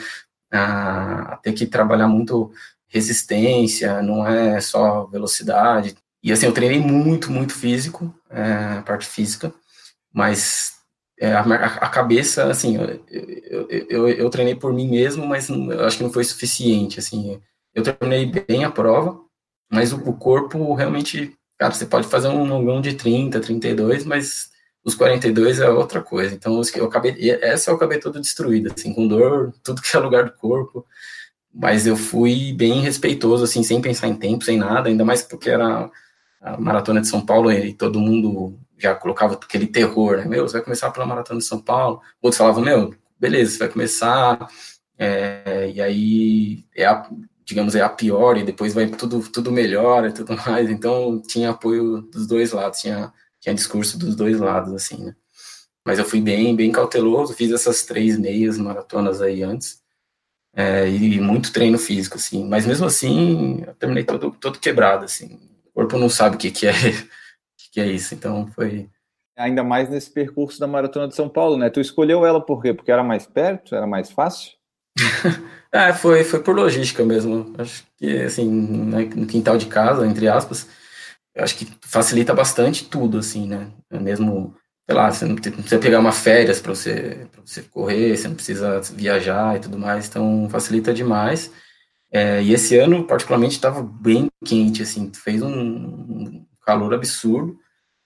[0.51, 2.51] a ter que trabalhar muito
[2.87, 5.95] resistência, não é só velocidade.
[6.23, 9.53] E assim, eu treinei muito, muito físico, é, parte física,
[10.13, 10.75] mas
[11.19, 15.85] é, a, a, cabeça, assim, eu, eu, eu, eu, treinei por mim mesmo, mas eu
[15.85, 17.41] acho que não foi suficiente, assim.
[17.73, 19.24] Eu treinei bem a prova,
[19.71, 24.49] mas o, o corpo realmente Cara, você pode fazer um longão de 30, 32, mas
[24.83, 26.35] os 42 é outra coisa.
[26.35, 30.25] Então, eu acabei, essa eu acabei todo destruída, assim, com dor, tudo que é lugar
[30.25, 30.85] do corpo.
[31.53, 35.49] Mas eu fui bem respeitoso, assim, sem pensar em tempo, sem nada, ainda mais porque
[35.49, 35.89] era
[36.41, 40.25] a maratona de São Paulo e todo mundo já colocava aquele terror, né?
[40.25, 42.01] Meu, você vai começar pela maratona de São Paulo.
[42.21, 44.47] Outros falavam, meu, beleza, você vai começar,
[44.97, 47.09] é, e aí é a,
[47.45, 50.69] digamos, é a pior, e depois vai tudo, tudo melhor e tudo mais.
[50.69, 55.15] Então, tinha apoio dos dois lados, tinha, tinha discurso dos dois lados, assim, né?
[55.85, 59.79] Mas eu fui bem, bem cauteloso, fiz essas três meias maratonas aí antes,
[60.55, 62.47] é, e muito treino físico, assim.
[62.47, 65.39] Mas mesmo assim, eu terminei todo, todo quebrado, assim.
[65.65, 66.73] O corpo não sabe o que, que é
[67.55, 68.89] que, que é isso, então foi...
[69.37, 71.69] Ainda mais nesse percurso da Maratona de São Paulo, né?
[71.69, 72.73] Tu escolheu ela por quê?
[72.73, 73.75] Porque era mais perto?
[73.75, 74.53] Era mais fácil?
[75.75, 77.53] É, foi, foi por logística mesmo.
[77.57, 80.69] Acho que, assim, né, no quintal de casa, entre aspas,
[81.37, 83.67] acho que facilita bastante tudo, assim, né?
[83.89, 84.55] É mesmo,
[84.87, 88.79] sei lá, você não precisa pegar uma férias para você, você correr, você não precisa
[88.93, 91.51] viajar e tudo mais, então facilita demais.
[92.09, 97.59] É, e esse ano, particularmente, estava bem quente, assim, fez um calor absurdo,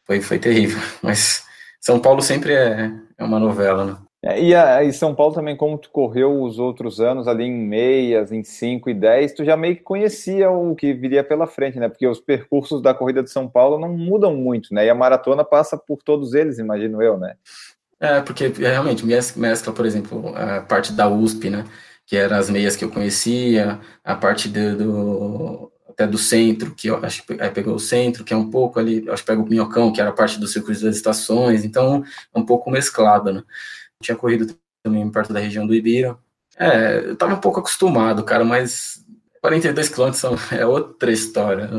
[0.08, 0.80] foi, foi terrível.
[1.04, 1.44] Mas
[1.80, 4.09] São Paulo sempre é, é uma novela, né?
[4.22, 8.34] É, e aí, São Paulo também, como tu correu os outros anos ali em meias,
[8.34, 11.88] em 5 e 10, tu já meio que conhecia o que viria pela frente, né?
[11.88, 14.86] Porque os percursos da corrida de São Paulo não mudam muito, né?
[14.86, 17.36] E a maratona passa por todos eles, imagino eu, né?
[17.98, 21.64] É, porque realmente mescla, por exemplo, a parte da USP, né?
[22.06, 26.88] Que eram as meias que eu conhecia, a parte do, do até do centro, que
[26.88, 29.46] eu acho que pegou o centro, que é um pouco ali, acho que pega o
[29.46, 32.04] Minhocão, que era a parte do circuito das estações, então
[32.34, 33.44] é um pouco mesclado, né?
[34.02, 36.18] Tinha corrido também perto da região do Ibira.
[36.58, 39.06] É, eu tava um pouco acostumado, cara, mas
[39.42, 41.70] 42 quilômetros é outra história.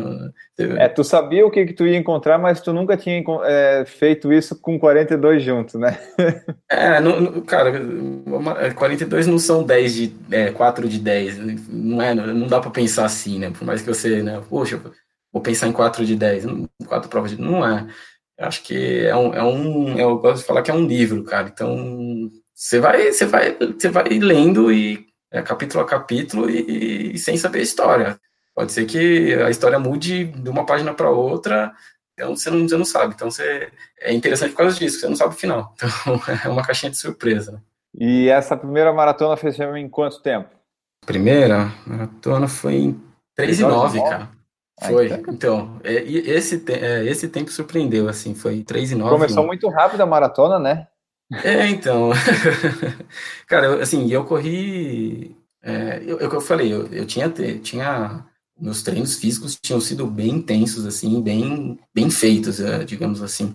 [0.58, 4.32] É, tu sabia o que, que tu ia encontrar, mas tu nunca tinha é, feito
[4.32, 5.98] isso com 42 juntos, né?
[6.68, 7.72] é, não, cara,
[8.74, 13.04] 42 não são 10 de, é, 4 de 10, não, é, não dá para pensar
[13.04, 13.50] assim, né?
[13.50, 14.80] Por mais que você, né, poxa,
[15.32, 16.46] vou pensar em 4 de 10,
[16.86, 17.86] 4 provas de, não é.
[18.40, 21.48] Acho que é um, é um, eu gosto de falar que é um livro, cara.
[21.48, 27.18] Então, você vai, você vai, você vai lendo e é, capítulo a capítulo e, e,
[27.18, 28.20] sem saber a história.
[28.54, 31.72] Pode ser que a história mude de uma página para outra,
[32.14, 33.14] então você não, você não sabe.
[33.14, 35.74] Então, você, é interessante por causa disso, você não sabe o final.
[36.06, 37.52] Então, é uma caixinha de surpresa.
[37.52, 37.60] Né?
[37.94, 40.48] E essa primeira maratona fez em quanto tempo?
[41.04, 43.00] Primeira maratona foi em
[43.34, 44.39] 3 e 9, cara.
[44.88, 49.10] Foi, então, é, esse, é, esse tempo surpreendeu, assim, foi 3 e 9.
[49.10, 50.86] Começou muito rápido a maratona, né?
[51.44, 52.10] É, então,
[53.46, 57.28] cara, assim, eu corri, é, eu, eu, eu falei, eu, eu tinha,
[57.62, 58.24] tinha,
[58.58, 63.54] meus treinos físicos tinham sido bem intensos, assim, bem, bem feitos, é, digamos assim,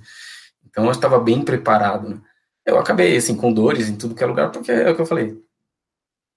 [0.64, 2.22] então eu estava bem preparado, né?
[2.66, 5.06] Eu acabei, assim, com dores em tudo que é lugar, porque é o que eu
[5.06, 5.38] falei,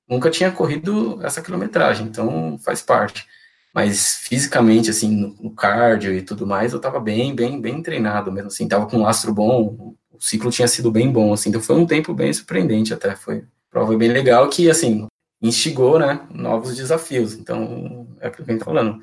[0.08, 3.26] nunca tinha corrido essa quilometragem, então faz parte
[3.78, 8.32] mas fisicamente, assim, no, no, cardio e tudo mais, eu tava bem, bem, bem treinado
[8.32, 11.62] mesmo, assim, tava com um astro bom, o ciclo tinha sido bem bom, assim, então
[11.62, 15.06] foi um tempo bem surpreendente até, foi prova bem legal que, assim,
[15.40, 19.00] instigou, né, novos desafios, então, é o que a gente falando,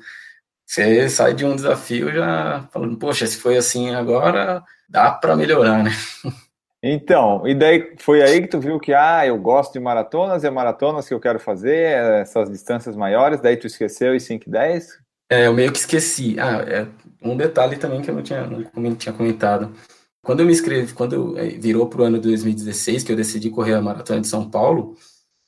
[0.66, 5.82] você sai de um desafio já falando, poxa, se foi assim agora, dá para melhorar,
[5.82, 5.92] né?
[6.88, 10.50] Então, e daí foi aí que tu viu que, ah, eu gosto de maratonas, é
[10.50, 14.98] maratonas que eu quero fazer, essas distâncias maiores, daí tu esqueceu e 5 e 10?
[15.28, 16.36] É, eu meio que esqueci.
[16.38, 16.86] Ah, é
[17.20, 19.74] um detalhe também que eu não tinha, não tinha comentado.
[20.22, 23.50] Quando eu me inscrevi, quando é, virou para o ano de 2016, que eu decidi
[23.50, 24.94] correr a maratona de São Paulo,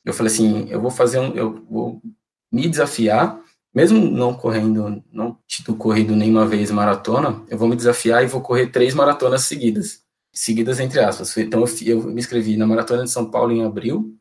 [0.04, 2.02] eu falei assim, eu vou fazer um, eu vou
[2.50, 3.40] me desafiar,
[3.72, 8.40] mesmo não correndo, não tido corrido nenhuma vez maratona, eu vou me desafiar e vou
[8.40, 10.07] correr três maratonas seguidas
[10.38, 11.36] seguidas entre aspas.
[11.36, 14.16] Então eu, eu, me inscrevi na Maratona de São Paulo em abril,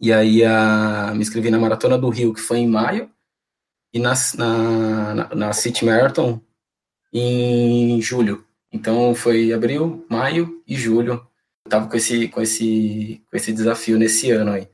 [0.00, 3.10] e aí a, me inscrevi na Maratona do Rio, que foi em maio,
[3.92, 6.40] e na, na, na, na City Marathon
[7.12, 8.44] em julho.
[8.72, 11.24] Então foi abril, maio e julho.
[11.64, 14.68] Eu tava com esse, com esse, com esse desafio nesse ano aí.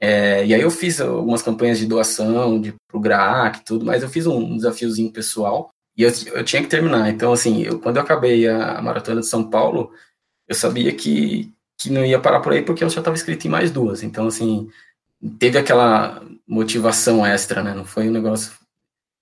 [0.00, 4.02] É, e aí eu fiz algumas campanhas de doação de, pro GRAAC e tudo, mas
[4.02, 7.08] eu fiz um desafiozinho pessoal E eu, eu tinha que terminar.
[7.10, 9.92] Então, assim, eu, quando eu acabei a maratona de São Paulo,
[10.48, 13.50] eu sabia que, que não ia parar por aí porque eu já estava inscrito em
[13.50, 14.02] mais duas.
[14.02, 14.68] Então, assim,
[15.38, 17.74] teve aquela motivação extra, né?
[17.74, 18.52] Não foi um negócio,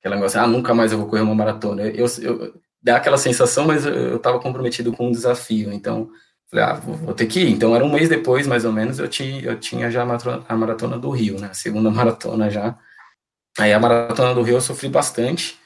[0.01, 1.83] aquele negócio, ah, nunca mais eu vou correr uma maratona.
[1.83, 5.73] Eu, eu dá aquela sensação, mas eu estava comprometido com um desafio.
[5.73, 6.11] Então,
[6.51, 7.51] falei, ah, vou, vou, ter que ir.
[7.51, 10.99] Então, era um mês depois, mais ou menos, eu tinha, eu tinha já a maratona,
[10.99, 11.49] do Rio, né?
[11.51, 12.79] A segunda maratona já.
[13.59, 15.57] Aí a maratona do Rio eu sofri bastante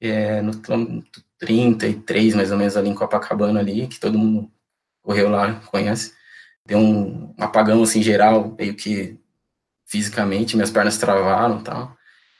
[0.00, 4.48] é, no quilômetro 33, mais ou menos, ali em Copacabana, ali, que todo mundo
[5.02, 6.12] correu lá, conhece.
[6.64, 9.18] Deu um apagão, assim, geral, meio que
[9.86, 11.96] fisicamente, minhas pernas travaram e tal.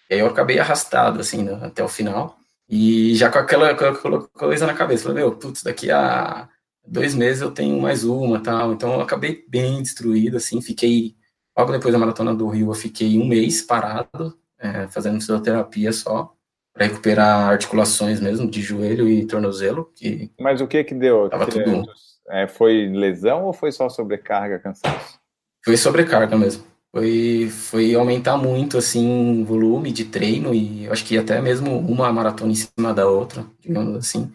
[0.09, 2.38] E aí eu acabei arrastado, assim, né, até o final.
[2.68, 3.94] E já com aquela, aquela
[4.29, 6.48] coisa na cabeça, falei, meu, putz, daqui a
[6.87, 8.72] dois meses eu tenho mais uma tal.
[8.72, 11.14] Então eu acabei bem destruído, assim, fiquei,
[11.57, 16.33] logo depois da maratona do Rio, eu fiquei um mês parado, é, fazendo fisioterapia só
[16.72, 19.92] para recuperar articulações mesmo de joelho e tornozelo.
[19.94, 21.29] Que Mas o que que deu?
[21.29, 21.85] Tava que tudo.
[22.29, 25.19] É, foi lesão ou foi só sobrecarga, cansaço?
[25.65, 26.65] Foi sobrecarga mesmo.
[26.91, 32.13] Foi, foi aumentar muito assim o volume de treino e acho que até mesmo uma
[32.13, 34.31] maratona em cima da outra, digamos assim.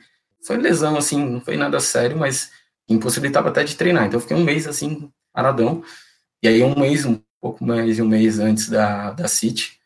[0.45, 2.52] Foi lesão assim, não foi nada sério, mas
[2.89, 4.06] impossibilitava até de treinar.
[4.08, 5.84] Então eu fiquei um mês assim paradão.
[6.41, 9.80] E aí um mês, um pouco mais de um mês antes da da City,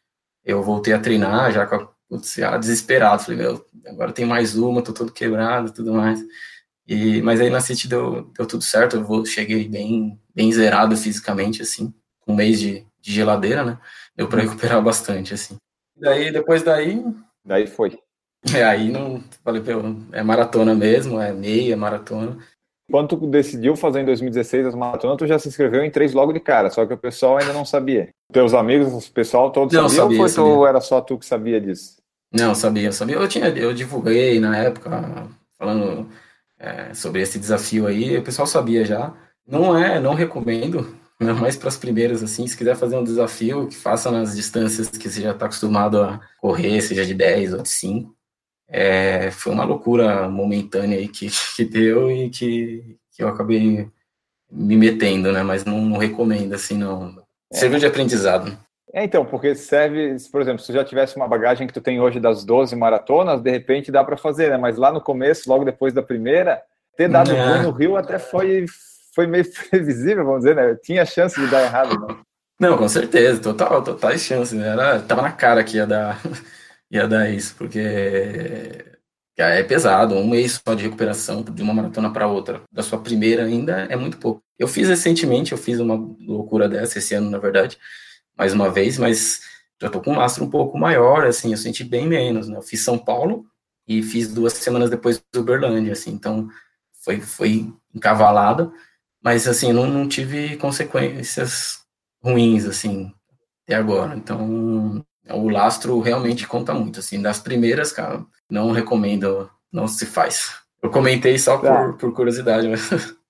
[0.46, 1.90] eu voltei a treinar já com a
[2.38, 3.24] já desesperado.
[3.24, 6.22] Falei, meu, agora tem mais uma, tô todo quebrado tudo mais.
[6.88, 10.96] E, mas aí na City deu, deu tudo certo, eu vou, cheguei bem, bem zerado
[10.98, 13.78] fisicamente, assim, com um mês de, de geladeira, né?
[14.16, 15.56] Deu para recuperar bastante, assim.
[15.96, 17.04] Daí, depois daí...
[17.46, 17.98] Daí foi.
[18.56, 19.24] É, aí não...
[19.44, 19.62] Falei,
[20.12, 22.38] é maratona mesmo, é meia maratona.
[22.92, 26.34] Quando tu decidiu fazer em 2016 as maratonas, tu já se inscreveu em três logo
[26.34, 28.10] de cara, só que o pessoal ainda não sabia.
[28.34, 30.68] Teus amigos, o pessoal todos Não, sabiam sabia, ou foi tu, sabia.
[30.68, 32.02] era só tu que sabia disso?
[32.34, 33.16] Não, sabia, eu sabia.
[33.16, 34.90] Eu tinha, eu divulguei na época,
[35.58, 36.10] falando
[36.62, 39.12] é, sobre esse desafio aí, o pessoal sabia já.
[39.48, 43.68] Não é, não recomendo, não mais para as primeiras, assim, se quiser fazer um desafio,
[43.68, 47.62] que faça nas distâncias que você já está acostumado a correr, seja de 10 ou
[47.64, 48.16] de 5.
[48.70, 53.90] É, foi uma loucura momentânea aí que, que deu e que, que eu acabei
[54.50, 55.42] me metendo, né?
[55.42, 57.22] Mas não, não recomendo, assim, não.
[57.52, 58.58] Serviu de aprendizado.
[58.94, 61.80] É, então, porque serve, se, por exemplo, se tu já tivesse uma bagagem que tu
[61.80, 64.58] tem hoje das 12 maratonas, de repente dá para fazer, né?
[64.58, 66.62] Mas lá no começo, logo depois da primeira,
[66.98, 67.42] ter dado É.
[67.42, 68.66] ruim no Rio até foi,
[69.16, 70.76] foi meio previsível, vamos dizer, né?
[70.84, 72.18] Tinha chance de dar errado, né?
[72.60, 74.54] Não, com certeza, total, totais chances.
[74.54, 74.68] né?
[74.68, 76.20] Era, tava na cara que ia dar,
[76.92, 77.80] ia dar isso, porque
[79.38, 83.44] é pesado, um mês só de recuperação de uma maratona para outra, da sua primeira
[83.46, 84.44] ainda é muito pouco.
[84.60, 85.96] Eu fiz recentemente, eu fiz uma
[86.28, 87.78] loucura dessa esse ano, na verdade,
[88.42, 89.42] mais uma vez, mas
[89.80, 92.58] já tô com um lastro um pouco maior, assim, eu senti bem menos, né?
[92.58, 93.46] Eu fiz São Paulo
[93.88, 96.50] e fiz duas semanas depois do Uberlândia, assim, então
[97.04, 98.74] foi, foi encavalado,
[99.24, 101.82] mas assim, não, não tive consequências
[102.20, 103.14] ruins, assim,
[103.64, 104.16] até agora.
[104.16, 110.56] Então, o lastro realmente conta muito, assim, das primeiras, cara, não recomendo, não se faz.
[110.82, 112.90] Eu comentei só por, por curiosidade, mas...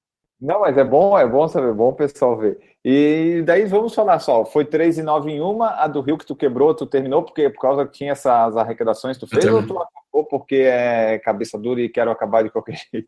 [0.41, 2.57] Não, mas é bom, é bom saber, é bom o pessoal ver.
[2.83, 6.25] E daí vamos falar só, foi 3 e 9 em uma, a do Rio que
[6.25, 9.77] tu quebrou, tu terminou porque por causa que tinha essas arrecadações tu fez, ou tu
[9.77, 13.07] acabou porque é cabeça dura e quero acabar de qualquer jeito?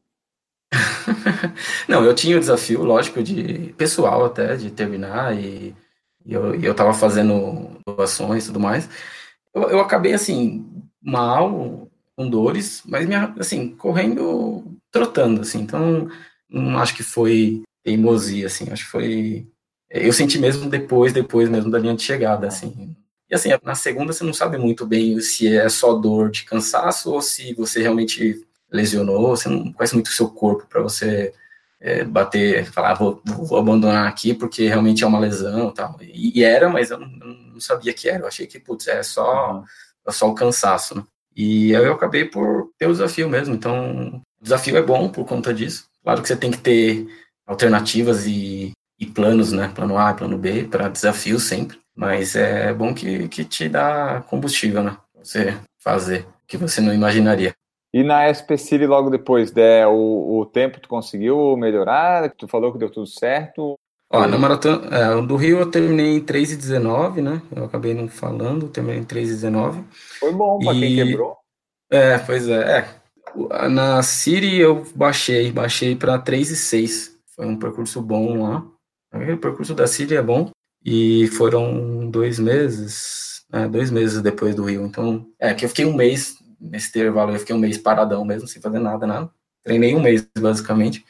[1.90, 5.76] Não, eu tinha o desafio, lógico, de pessoal até, de terminar, e,
[6.24, 8.88] e eu, e eu tava fazendo doações e tudo mais.
[9.54, 10.68] Eu, eu acabei, assim,
[11.02, 16.08] mal, com dores, mas, minha, assim, correndo, trotando, assim, então
[16.50, 19.48] não acho que foi teimosia, assim, acho que foi...
[19.90, 22.96] Eu senti mesmo depois, depois mesmo da linha de chegada, assim.
[23.30, 27.12] E assim, na segunda você não sabe muito bem se é só dor de cansaço
[27.12, 31.34] ou se você realmente lesionou, você não conhece muito o seu corpo para você
[31.80, 35.98] é, bater, falar, ah, vou, vou, abandonar aqui porque realmente é uma lesão tal.
[36.02, 38.24] E, e era, mas eu não, não, sabia que era.
[38.24, 39.64] Eu achei que, putz, é só,
[40.08, 41.04] é só o cansaço, né?
[41.36, 43.54] E aí eu acabei por ter o desafio mesmo.
[43.54, 45.90] Então, o desafio é bom por conta disso.
[46.04, 47.08] Claro que você tem que ter
[47.46, 49.72] alternativas e, e planos, né?
[49.74, 51.80] Plano A e plano B para desafios sempre.
[51.96, 54.98] Mas é bom que, que te dá combustível, né?
[55.16, 57.54] Você fazer o que você não imaginaria.
[57.94, 62.32] E na SP City logo depois, né, o, o tempo tu conseguiu melhorar?
[62.32, 63.76] Tu falou que deu tudo certo?
[64.12, 67.42] Ó, na maratona é, do Rio eu terminei em 3,19, né?
[67.56, 69.84] Eu acabei não falando, terminei em 3,19.
[70.20, 70.80] Foi bom para e...
[70.80, 71.38] quem quebrou.
[71.92, 72.80] É, pois é.
[72.80, 73.03] é.
[73.70, 77.12] Na City eu baixei, baixei para 3,6.
[77.36, 78.66] Foi um percurso bom lá.
[79.14, 80.52] O percurso da City é bom.
[80.86, 84.86] E foram dois meses, é, dois meses depois do Rio.
[84.86, 88.48] Então, é que eu fiquei um mês nesse intervalo eu fiquei um mês paradão mesmo,
[88.48, 89.30] sem fazer nada, nada.
[89.64, 91.04] Treinei um mês, basicamente.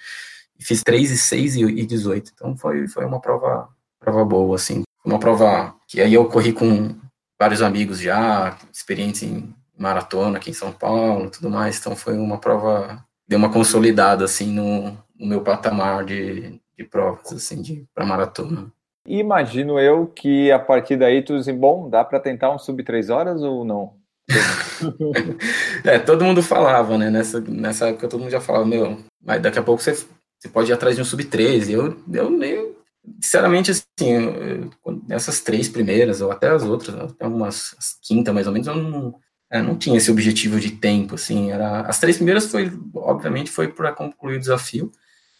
[0.59, 2.31] Fiz 3 e 6 e 18.
[2.33, 4.83] Então foi, foi uma prova, prova boa, assim.
[5.05, 6.95] Uma prova que aí eu corri com
[7.39, 11.79] vários amigos já, experientes em maratona aqui em São Paulo tudo mais.
[11.79, 17.31] Então foi uma prova, deu uma consolidada, assim, no, no meu patamar de, de provas,
[17.33, 18.71] assim, de, para maratona.
[19.05, 23.09] Imagino eu que a partir daí tu dizem, bom, dá para tentar um sub 3
[23.09, 23.95] horas ou não?
[25.83, 27.09] é, todo mundo falava, né?
[27.09, 30.71] Nessa, nessa época todo mundo já falava, meu, mas daqui a pouco você, você pode
[30.71, 31.73] ir atrás de um sub 13.
[31.73, 32.73] Eu, eu nem,
[33.21, 34.69] sinceramente, assim, eu,
[35.09, 38.75] essas três primeiras, ou até as outras, até umas as quinta mais ou menos, eu
[38.75, 39.15] não,
[39.53, 41.51] é, não tinha esse objetivo de tempo, assim.
[41.51, 44.91] Era, as três primeiras foi, obviamente, foi para concluir o desafio.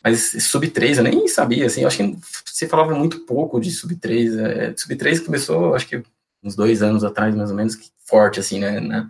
[0.04, 3.96] Mas sub 3 eu nem sabia, assim, acho que você falava muito pouco de sub
[3.96, 4.38] 3.
[4.38, 6.04] É, sub 3 começou, acho que
[6.44, 9.08] uns dois anos atrás, mais ou menos, forte, assim, né, né?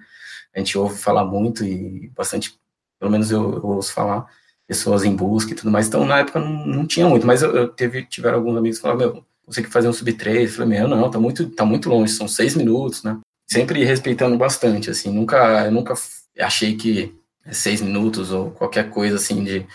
[0.56, 2.58] A gente ouve falar muito e bastante,
[2.98, 4.26] pelo menos eu, eu ouço falar,
[4.66, 5.88] pessoas em busca e tudo mais.
[5.88, 8.84] Então, na época, não, não tinha muito, mas eu, eu teve, tiveram alguns amigos que
[8.84, 10.50] falaram, meu, você que fazer um sub 3.
[10.50, 13.20] Eu falei, meu, não, tá muito, tá muito longe, são seis minutos, né?
[13.48, 15.94] Sempre respeitando bastante, assim, nunca, eu nunca
[16.40, 17.14] achei que
[17.52, 19.68] seis minutos ou qualquer coisa, assim, de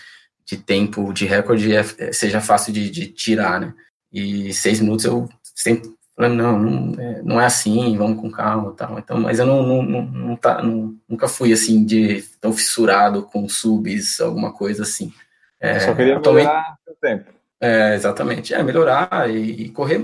[0.49, 3.73] de tempo de recorde é, é, seja fácil de, de, tirar, né?
[4.11, 8.73] E seis minutos eu sempre falei, não, não é, não é assim, vamos com calma
[8.75, 8.97] tal.
[8.97, 13.21] Então, mas eu não, não, não, não, tá, não, nunca fui assim de tão fissurado
[13.21, 15.13] com subs, alguma coisa assim.
[15.59, 17.31] É, só queria atualmente, melhorar o tempo.
[17.61, 18.51] É, exatamente.
[18.51, 20.03] É, melhorar e, e, correr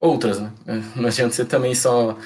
[0.00, 0.50] outras, né?
[0.96, 2.18] Não adianta você também só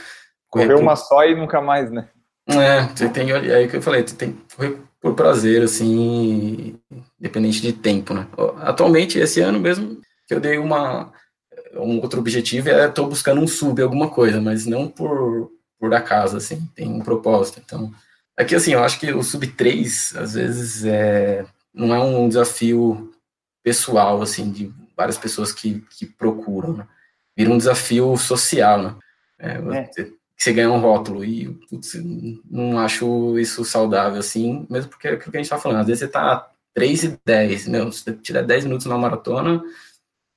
[0.49, 1.03] correr, uma por...
[1.03, 2.09] só e nunca mais, né?
[2.49, 6.79] É, você tem, aí que eu falei, você tem que correr por prazer, assim,
[7.21, 8.27] independente de tempo, né?
[8.61, 11.13] Atualmente, esse ano mesmo, que eu dei uma
[11.75, 16.37] um outro objetivo é estou buscando um sub alguma coisa, mas não por por acaso,
[16.37, 17.61] assim, tem um propósito.
[17.65, 17.93] Então,
[18.37, 23.13] aqui assim, eu acho que o sub 3 às vezes é não é um desafio
[23.63, 26.87] pessoal assim de várias pessoas que, que procuram, né?
[27.37, 28.95] Vira um desafio social, né?
[29.39, 30.13] É, é você
[30.53, 31.25] ganha um rótulo.
[31.25, 31.95] E putz,
[32.49, 35.81] não acho isso saudável, assim, mesmo porque é aquilo que a gente tá falando.
[35.81, 39.61] Às vezes você tá 3 e 10, meu, se você tiver 10 minutos na maratona,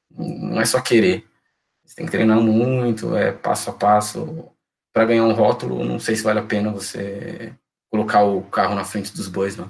[0.09, 1.23] não é só querer.
[1.85, 4.49] Você tem que treinar muito, é passo a passo.
[4.93, 7.53] Para ganhar um rótulo, não sei se vale a pena você
[7.89, 9.69] colocar o carro na frente dos bois, não.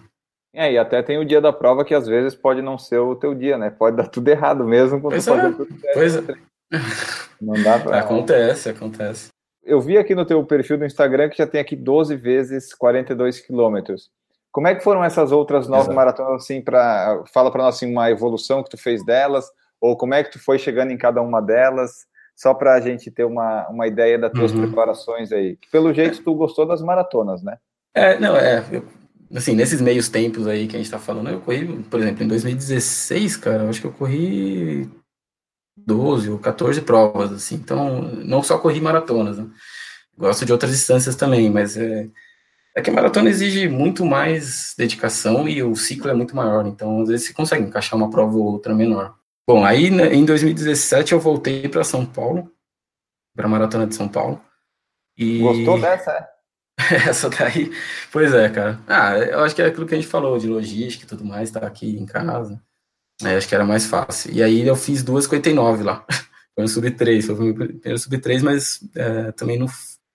[0.53, 3.15] É, e até tem o dia da prova que às vezes pode não ser o
[3.15, 3.69] teu dia, né?
[3.69, 5.93] Pode dar tudo errado mesmo quando pois é, tudo certo.
[5.93, 6.35] Pois é.
[7.41, 7.99] Não dá pra...
[7.99, 9.29] Acontece, acontece
[9.63, 13.39] eu vi aqui no teu perfil do Instagram que já tem aqui 12 vezes 42
[13.39, 14.09] quilômetros.
[14.51, 15.95] Como é que foram essas outras nove Exato.
[15.95, 19.45] maratonas, assim, para fala para nós assim, uma evolução que tu fez delas,
[19.79, 23.09] ou como é que tu foi chegando em cada uma delas, só para a gente
[23.09, 24.63] ter uma, uma ideia das tuas uhum.
[24.63, 25.57] preparações aí.
[25.71, 27.57] Pelo jeito tu gostou das maratonas, né?
[27.93, 28.83] É, não, é, eu,
[29.33, 32.27] assim, nesses meios tempos aí que a gente está falando, eu corri, por exemplo, em
[32.27, 34.89] 2016, cara, eu acho que eu corri
[35.85, 37.55] 12 ou 14 provas, assim.
[37.55, 39.47] Então, não só corri maratonas, né?
[40.17, 42.07] Gosto de outras distâncias também, mas é,
[42.75, 47.01] é que a maratona exige muito mais dedicação e o ciclo é muito maior, então
[47.01, 49.15] às vezes você consegue encaixar uma prova ou outra menor.
[49.47, 52.51] Bom, aí né, em 2017 eu voltei para São Paulo,
[53.35, 54.41] para a Maratona de São Paulo.
[55.17, 55.39] E...
[55.39, 56.31] Gostou dessa, é?
[57.09, 57.71] Essa daí,
[58.11, 58.79] pois é, cara.
[58.87, 61.51] Ah, eu acho que é aquilo que a gente falou de logística e tudo mais,
[61.51, 62.61] tá aqui em casa.
[63.23, 64.31] É, acho que era mais fácil.
[64.33, 66.05] E aí eu fiz 2,59 lá.
[66.53, 69.67] Foi no sub 3, foi o primeiro sub 3, mas é, também não,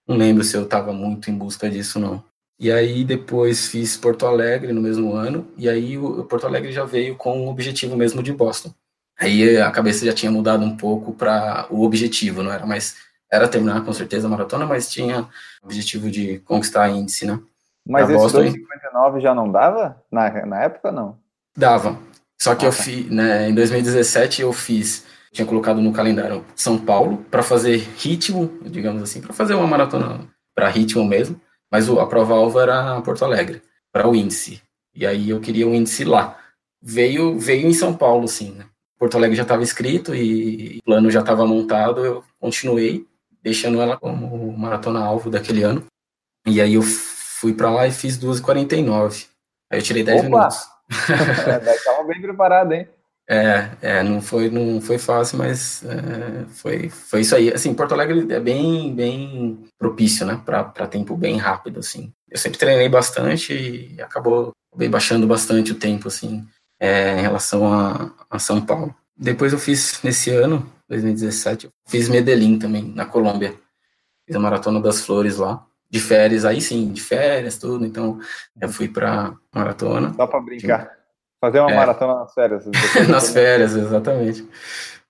[0.07, 2.23] não lembro se eu estava muito em busca disso, não.
[2.59, 6.85] E aí depois fiz Porto Alegre no mesmo ano, e aí o Porto Alegre já
[6.85, 8.71] veio com o objetivo mesmo de Boston.
[9.19, 12.95] Aí a cabeça já tinha mudado um pouco para o objetivo, não era mais
[13.31, 15.21] era terminar com certeza a maratona, mas tinha
[15.61, 17.39] o objetivo de conquistar índice, né?
[17.85, 21.17] Mas esse 2,59 já não dava na, na época, não?
[21.55, 21.97] Dava,
[22.39, 27.25] só que eu fiz, né, em 2017 eu fiz, tinha colocado no calendário São Paulo
[27.31, 31.39] para fazer ritmo, digamos assim, para fazer uma maratona para ritmo mesmo,
[31.71, 34.61] mas a prova alvo era Porto Alegre, para o índice.
[34.93, 36.37] E aí eu queria o índice lá.
[36.81, 38.65] Veio veio em São Paulo, sim, né?
[38.97, 43.05] Porto Alegre já estava escrito e o plano já estava montado, eu continuei
[43.43, 45.85] deixando ela como maratona alvo daquele ano.
[46.45, 49.27] E aí eu fui para lá e fiz 2h49.
[49.71, 50.29] Aí eu tirei 10 Opa!
[50.29, 50.76] minutos.
[51.75, 52.87] Estava bem preparado, hein?
[53.29, 57.51] É, é, não foi, não foi fácil, mas é, foi, foi isso aí.
[57.51, 62.13] Assim, Porto Alegre é bem, bem propício, né, para tempo bem rápido, assim.
[62.29, 66.47] Eu sempre treinei bastante e acabou bem baixando bastante o tempo, assim,
[66.79, 68.95] é, em relação a, a São Paulo.
[69.15, 73.55] Depois eu fiz, nesse ano, 2017, eu fiz Medellín também, na Colômbia.
[74.25, 75.65] Fiz a Maratona das Flores lá.
[75.89, 77.85] De férias, aí sim, de férias, tudo.
[77.85, 78.19] Então,
[78.59, 80.13] eu fui pra maratona.
[80.13, 80.91] Só pra brincar.
[81.39, 81.75] Fazer uma é.
[81.75, 82.65] maratona nas férias.
[83.09, 84.47] nas férias, exatamente.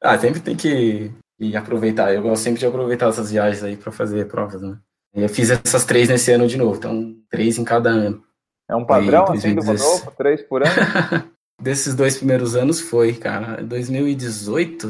[0.02, 2.14] Ah, sempre tem que, que, aproveitar.
[2.14, 4.78] Eu gosto sempre de aproveitar essas viagens aí para fazer provas, né?
[5.14, 8.24] Eu fiz essas três nesse ano de novo, então três em cada ano.
[8.70, 10.12] É um padrão assim do Rodolfo?
[10.18, 10.74] Três por ano?
[11.60, 13.64] Desses dois primeiros anos foi, cara.
[13.64, 14.90] 2018,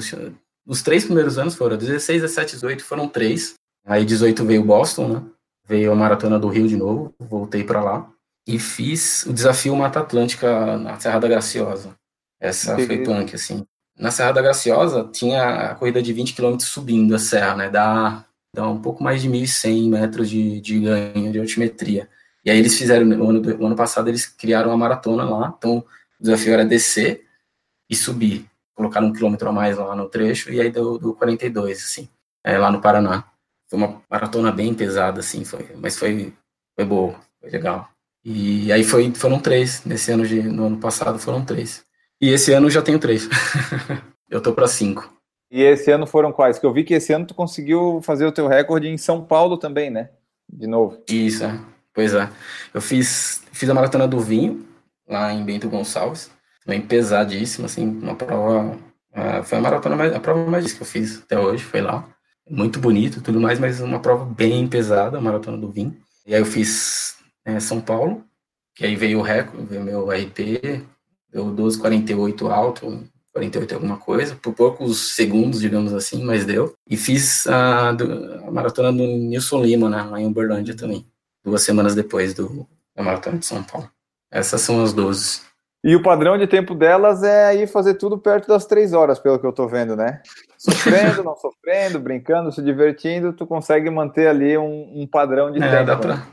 [0.68, 3.54] os três primeiros anos foram 16, 17, 18 foram três.
[3.86, 5.24] Aí 18 veio Boston, né?
[5.68, 8.10] Veio a Maratona do Rio de novo, voltei para lá.
[8.48, 11.96] E fiz o desafio Mata Atlântica na Serra da Graciosa.
[12.40, 13.66] Essa que foi punk, assim.
[14.00, 17.70] Na Serra da Graciosa tinha a corrida de 20 km subindo a serra, né?
[17.70, 18.24] Dá,
[18.56, 22.08] dá um pouco mais de 1.100 metros de, de ganho de altimetria.
[22.46, 25.54] E aí eles fizeram, no ano, no ano passado, eles criaram uma maratona lá.
[25.58, 27.26] Então, o desafio era descer
[27.90, 28.46] e subir.
[28.74, 32.08] Colocaram um quilômetro a mais lá no trecho, e aí deu, deu 42, assim,
[32.44, 33.26] é, lá no Paraná.
[33.70, 36.34] Foi uma maratona bem pesada, assim, foi, mas foi,
[36.76, 37.90] foi boa, foi legal.
[38.24, 41.86] E aí foi, foram três, nesse ano de, no ano passado foram três.
[42.20, 43.30] E esse ano já tenho três.
[44.30, 45.14] eu tô para cinco.
[45.50, 46.60] E esse ano foram quais?
[46.60, 49.58] Que eu vi que esse ano tu conseguiu fazer o teu recorde em São Paulo
[49.58, 50.10] também, né?
[50.50, 51.02] De novo.
[51.10, 51.60] Isso, é.
[51.94, 52.30] Pois é.
[52.74, 54.66] Eu fiz, fiz a maratona do vinho,
[55.08, 56.30] lá em Bento Gonçalves.
[56.66, 58.78] Também pesadíssima, assim, uma prova.
[59.14, 62.04] Uh, foi a maratona mais, a prova mais que eu fiz até hoje, foi lá.
[62.50, 65.96] Muito bonito tudo mais, mas uma prova bem pesada, a maratona do vinho.
[66.26, 68.24] E aí eu fiz é, São Paulo,
[68.76, 70.84] que aí veio o recorde, veio meu RP,
[71.30, 76.74] deu 12,48 alto, 48 alguma coisa, por poucos segundos, digamos assim, mas deu.
[76.90, 81.06] E fiz a, a maratona do Nilson Lima, né, lá em Uberlândia também
[81.48, 83.90] duas semanas depois do, da Maratona de São Paulo.
[84.30, 85.42] Essas são as 12.
[85.84, 89.40] E o padrão de tempo delas é aí fazer tudo perto das três horas, pelo
[89.40, 90.22] que eu tô vendo, né?
[90.58, 95.70] Sofrendo, não sofrendo, brincando, se divertindo, tu consegue manter ali um, um padrão de é,
[95.70, 95.86] tempo.
[95.86, 96.16] Dá pra...
[96.16, 96.28] Né?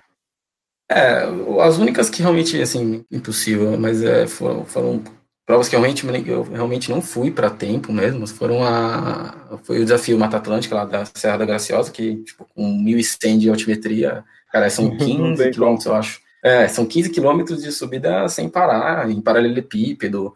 [0.90, 1.24] É,
[1.62, 5.02] as únicas que realmente, assim, impossível, mas é, foram, foram
[5.46, 10.18] provas que realmente eu realmente não fui para tempo mesmo, foram a foi o desafio
[10.18, 14.24] Mata Atlântica lá da Serra da Graciosa, que tipo com 1100 de altimetria
[14.54, 16.20] Cara, são 15 quilômetros, eu acho.
[16.44, 20.34] É, são 15 quilômetros de subida sem parar, em paralelepípedo.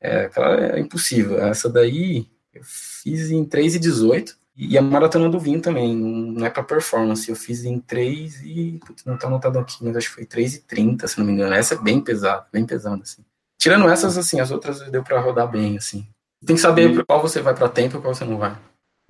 [0.00, 0.30] É,
[0.76, 1.44] é impossível.
[1.44, 4.38] Essa daí eu fiz em 3 e 18.
[4.56, 7.28] E a maratona do vinho também, não é para performance.
[7.28, 8.80] Eu fiz em 3 e.
[8.86, 11.32] Putz, não tá anotado aqui, mas acho que foi 3 e 30, se não me
[11.32, 11.52] engano.
[11.52, 13.24] Essa é bem pesada, bem pesada, assim.
[13.58, 16.06] Tirando essas, assim, as outras deu para rodar bem, assim.
[16.46, 18.56] Tem que saber qual você vai para tempo e qual você não vai.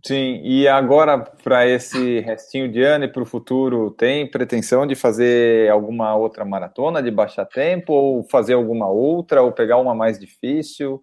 [0.05, 4.95] Sim, e agora para esse restinho de ano e para o futuro, tem pretensão de
[4.95, 10.19] fazer alguma outra maratona, de baixar tempo, ou fazer alguma outra, ou pegar uma mais
[10.19, 11.03] difícil?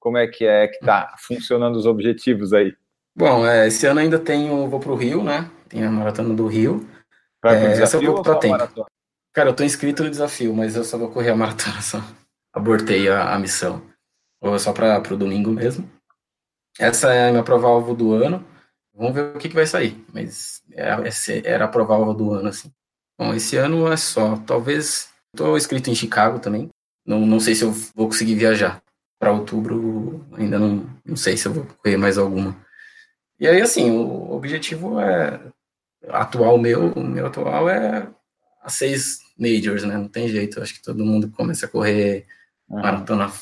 [0.00, 2.72] Como é que é que tá funcionando os objetivos aí?
[3.14, 5.50] Bom, é, esse ano ainda tenho, vou para o Rio, né?
[5.68, 6.88] Tem a maratona do Rio.
[7.42, 8.52] Vai pro é, desafio eu vou tempo.
[8.52, 8.86] Maratona?
[9.34, 12.02] Cara, eu tô inscrito no desafio, mas eu só vou correr a maratona, só
[12.52, 13.82] abortei a, a missão.
[14.40, 15.97] Ou só para o domingo mesmo.
[16.78, 18.44] Essa é a minha prova-alvo do ano.
[18.94, 20.04] Vamos ver o que, que vai sair.
[20.12, 22.72] Mas é, era a prova-alvo do ano, assim.
[23.18, 24.36] Bom, esse ano é só.
[24.46, 25.08] Talvez.
[25.34, 26.70] Estou inscrito em Chicago também.
[27.04, 28.82] Não, não sei se eu vou conseguir viajar.
[29.18, 32.56] Para outubro, ainda não, não sei se eu vou correr mais alguma.
[33.40, 35.40] E aí, assim, o objetivo é.
[36.10, 38.08] Atual meu, o meu atual é
[38.62, 39.96] as seis majors, né?
[39.96, 40.62] Não tem jeito.
[40.62, 42.24] Acho que todo mundo começa a correr
[42.68, 43.32] maratona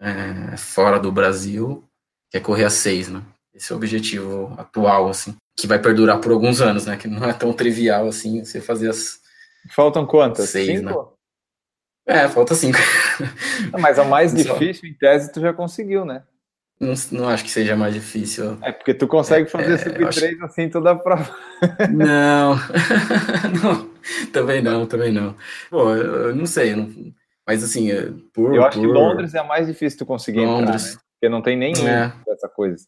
[0.00, 1.86] é, fora do Brasil
[2.30, 3.22] que é correr a seis, né?
[3.54, 6.96] Esse é o objetivo atual, assim, que vai perdurar por alguns anos, né?
[6.96, 9.18] Que não é tão trivial assim você fazer as.
[9.74, 10.50] Faltam quantas?
[10.50, 11.16] Seis, cinco?
[12.06, 12.20] né?
[12.22, 12.78] É, falta cinco.
[13.80, 16.22] mas a mais difícil, em tese, tu já conseguiu, né?
[16.78, 18.58] Não, não acho que seja mais difícil.
[18.62, 20.44] É porque tu consegue fazer é, sub 3 acho...
[20.44, 21.34] assim toda a prova.
[21.90, 22.54] Não.
[23.62, 23.90] não,
[24.30, 25.34] também não, também não.
[25.70, 27.14] Pô, eu, eu não sei, eu não...
[27.46, 27.88] mas assim,
[28.34, 28.54] por.
[28.54, 28.86] Eu acho por...
[28.86, 30.88] que Londres é a mais difícil tu conseguir Londres.
[30.88, 31.05] entrar, né?
[31.16, 32.12] Porque não tem nem é.
[32.28, 32.86] essa coisa.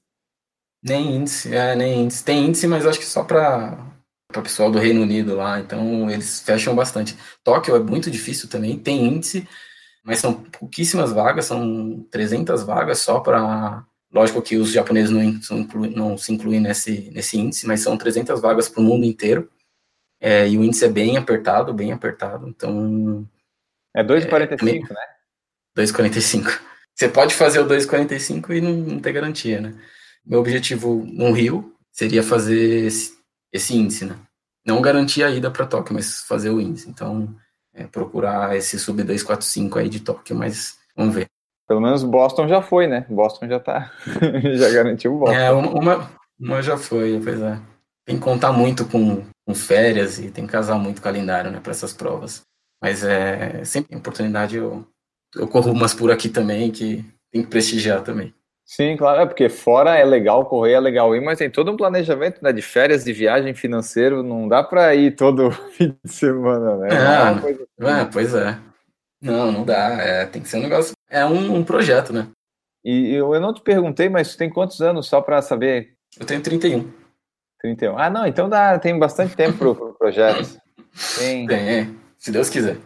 [0.82, 2.24] Nem índice, é, nem índice.
[2.24, 3.78] Tem índice, mas acho que só para
[4.36, 7.16] o pessoal do Reino Unido lá, então eles fecham bastante.
[7.42, 9.48] Tóquio é muito difícil também, tem índice,
[10.04, 13.84] mas são pouquíssimas vagas, são 300 vagas só para.
[14.10, 18.68] Lógico que os japoneses não, não, se incluem nesse, nesse índice, mas são 300 vagas
[18.68, 19.50] para o mundo inteiro.
[20.20, 23.28] É, e o índice é bem apertado, bem apertado, então.
[23.94, 25.00] É 2,45, é, né?
[25.76, 26.67] 2,45.
[26.98, 29.74] Você pode fazer o 2,45 e não, não, ter garantia, né?
[30.26, 33.16] Meu objetivo no Rio seria fazer esse,
[33.52, 34.16] esse índice, né?
[34.66, 36.90] Não garantir a ida para Tóquio, mas fazer o índice.
[36.90, 37.32] Então,
[37.72, 41.26] é, procurar esse sub 245 aí de Tóquio, mas vamos ver.
[41.68, 43.06] Pelo menos Boston já foi, né?
[43.08, 43.92] Boston já tá,
[44.56, 45.36] já garantiu o Boston.
[45.36, 47.60] É, uma, uma já foi, pois é.
[48.04, 51.60] tem que contar muito com, com férias e tem que casar muito o calendário, né,
[51.60, 52.42] para essas provas.
[52.82, 54.84] Mas é sempre oportunidade eu,
[55.36, 58.34] eu corro umas por aqui também que tem que prestigiar também.
[58.64, 61.76] Sim, claro, é porque fora é legal correr, é legal ir, mas tem todo um
[61.76, 66.76] planejamento né, de férias, de viagem financeiro, não dá para ir todo fim de semana,
[66.76, 66.88] né?
[66.90, 68.58] É, é, é, pois é.
[69.22, 72.28] Não, não dá, é, tem que ser um negócio, é um, um projeto, né?
[72.84, 75.94] E eu, eu não te perguntei, mas tu tem quantos anos, só para saber?
[76.20, 76.90] Eu tenho 31.
[77.60, 77.98] 31.
[77.98, 80.58] Ah, não, então dá, tem bastante tempo pro, pro projeto.
[81.16, 81.46] Tem.
[81.46, 82.76] tem, se Deus quiser.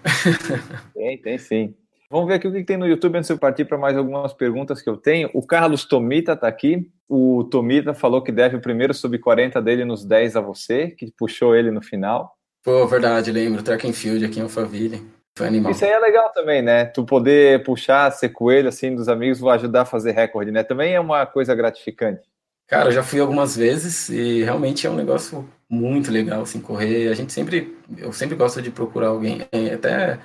[0.93, 1.75] Tem, tem sim.
[2.13, 4.35] Vamos ver aqui o que tem no YouTube antes de eu partir para mais algumas
[4.35, 5.31] perguntas que eu tenho.
[5.33, 6.87] O Carlos Tomita está aqui.
[7.09, 11.57] O Tomita falou que deve o primeiro sub-40 dele nos 10 a você, que puxou
[11.57, 12.37] ele no final.
[12.63, 13.63] Pô, verdade, lembro.
[13.63, 15.03] Track and Field aqui em Alphaville.
[15.35, 15.73] Foi animal.
[15.73, 16.85] Isso aí é legal também, né?
[16.85, 20.63] Tu poder puxar, ser coelho, assim, dos amigos, vai ajudar a fazer recorde, né?
[20.63, 22.29] Também é uma coisa gratificante.
[22.69, 27.09] Cara, eu já fui algumas vezes e realmente é um negócio muito legal, assim, correr.
[27.09, 30.19] A gente sempre, eu sempre gosto de procurar alguém, é, até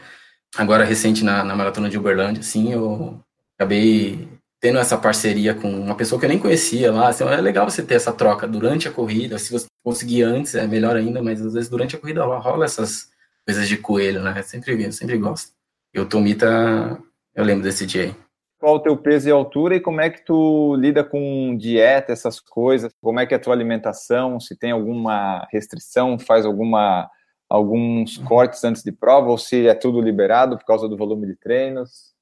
[0.55, 3.19] agora recente na, na maratona de Uberlândia, assim, eu
[3.57, 4.27] acabei
[4.59, 7.09] tendo essa parceria com uma pessoa que eu nem conhecia lá.
[7.09, 9.37] Assim, é legal você ter essa troca durante a corrida.
[9.37, 13.09] Se você conseguir antes, é melhor ainda, mas às vezes durante a corrida rola essas
[13.45, 14.41] coisas de coelho, né?
[14.41, 15.51] Sempre, eu sempre gosto.
[15.93, 17.01] E o Tomita,
[17.35, 18.15] eu lembro desse dia aí.
[18.59, 22.39] Qual o teu peso e altura e como é que tu lida com dieta, essas
[22.39, 22.91] coisas?
[22.99, 24.39] Como é que é a tua alimentação?
[24.39, 27.07] Se tem alguma restrição, faz alguma
[27.49, 31.35] alguns cortes antes de prova ou se é tudo liberado por causa do volume de
[31.35, 32.15] treinos?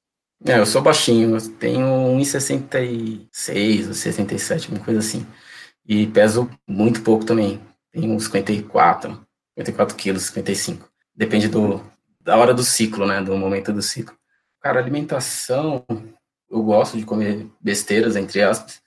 [0.44, 1.86] É, eu sou baixinho, eu tenho
[2.18, 5.26] 1,66 ou 67, uma coisa assim.
[5.86, 7.60] E peso muito pouco também.
[7.90, 9.12] Tenho uns 54,
[9.56, 10.88] 54 quilos, 55.
[11.14, 11.80] Depende do,
[12.20, 13.22] da hora do ciclo, né?
[13.22, 14.14] Do momento do ciclo.
[14.60, 15.84] Cara, alimentação,
[16.50, 18.82] eu gosto de comer besteiras, entre aspas,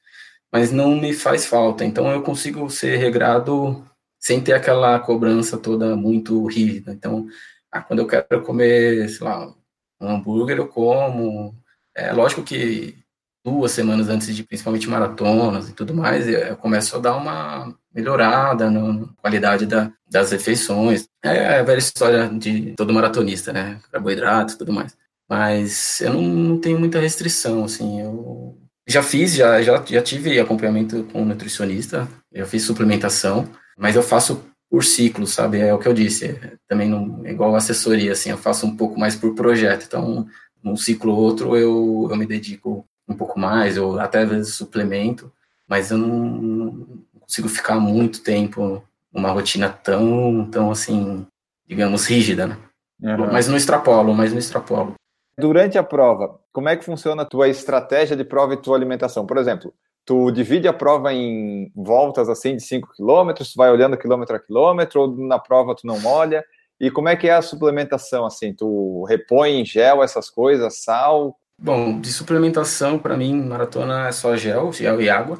[0.51, 1.83] mas não me faz falta.
[1.83, 3.83] Então eu consigo ser regrado
[4.19, 6.91] sem ter aquela cobrança toda muito rígida.
[6.91, 7.27] Então,
[7.71, 9.53] ah, quando eu quero comer, sei lá,
[10.01, 11.55] um hambúrguer, eu como.
[11.95, 12.97] É lógico que
[13.43, 18.69] duas semanas antes de principalmente maratonas e tudo mais, eu começo a dar uma melhorada
[18.69, 21.07] na qualidade da, das refeições.
[21.23, 23.79] É a velha história de todo maratonista, né?
[23.91, 24.95] Carboidratos e tudo mais.
[25.29, 28.57] Mas eu não, não, tenho muita restrição, assim, eu
[28.87, 33.47] já fiz, já, já, já tive acompanhamento com um nutricionista, já fiz suplementação,
[33.79, 35.59] mas eu faço por ciclo, sabe?
[35.59, 36.25] É o que eu disse.
[36.25, 39.85] É, também não é igual assessoria, assim, eu faço um pouco mais por projeto.
[39.85, 40.27] Então,
[40.61, 44.53] num ciclo ou outro, eu, eu me dedico um pouco mais, eu até às vezes
[44.53, 45.31] suplemento,
[45.67, 46.87] mas eu não, não
[47.21, 51.25] consigo ficar muito tempo numa rotina tão, tão assim,
[51.65, 52.57] digamos, rígida, né?
[53.01, 53.31] Uhum.
[53.31, 54.93] Mas não extrapolo, mas não extrapolo.
[55.37, 59.25] Durante a prova, como é que funciona a tua estratégia de prova e tua alimentação?
[59.25, 59.73] Por exemplo,
[60.09, 64.39] tu divide a prova em voltas assim de 5 km, tu vai olhando quilômetro a
[64.39, 66.43] quilômetro, ou na prova tu não olha?
[66.79, 68.51] E como é que é a suplementação assim?
[68.51, 71.37] Tu repõe em gel essas coisas, sal?
[71.61, 75.37] Bom, de suplementação para mim maratona é só gel, gel e água.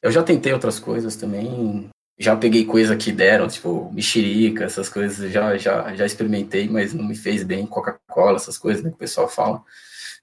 [0.00, 5.30] Eu já tentei outras coisas também, já peguei coisa que deram, tipo mexerica, essas coisas,
[5.30, 8.98] já já já experimentei, mas não me fez bem, Coca-Cola, essas coisas né, que o
[8.98, 9.62] pessoal fala.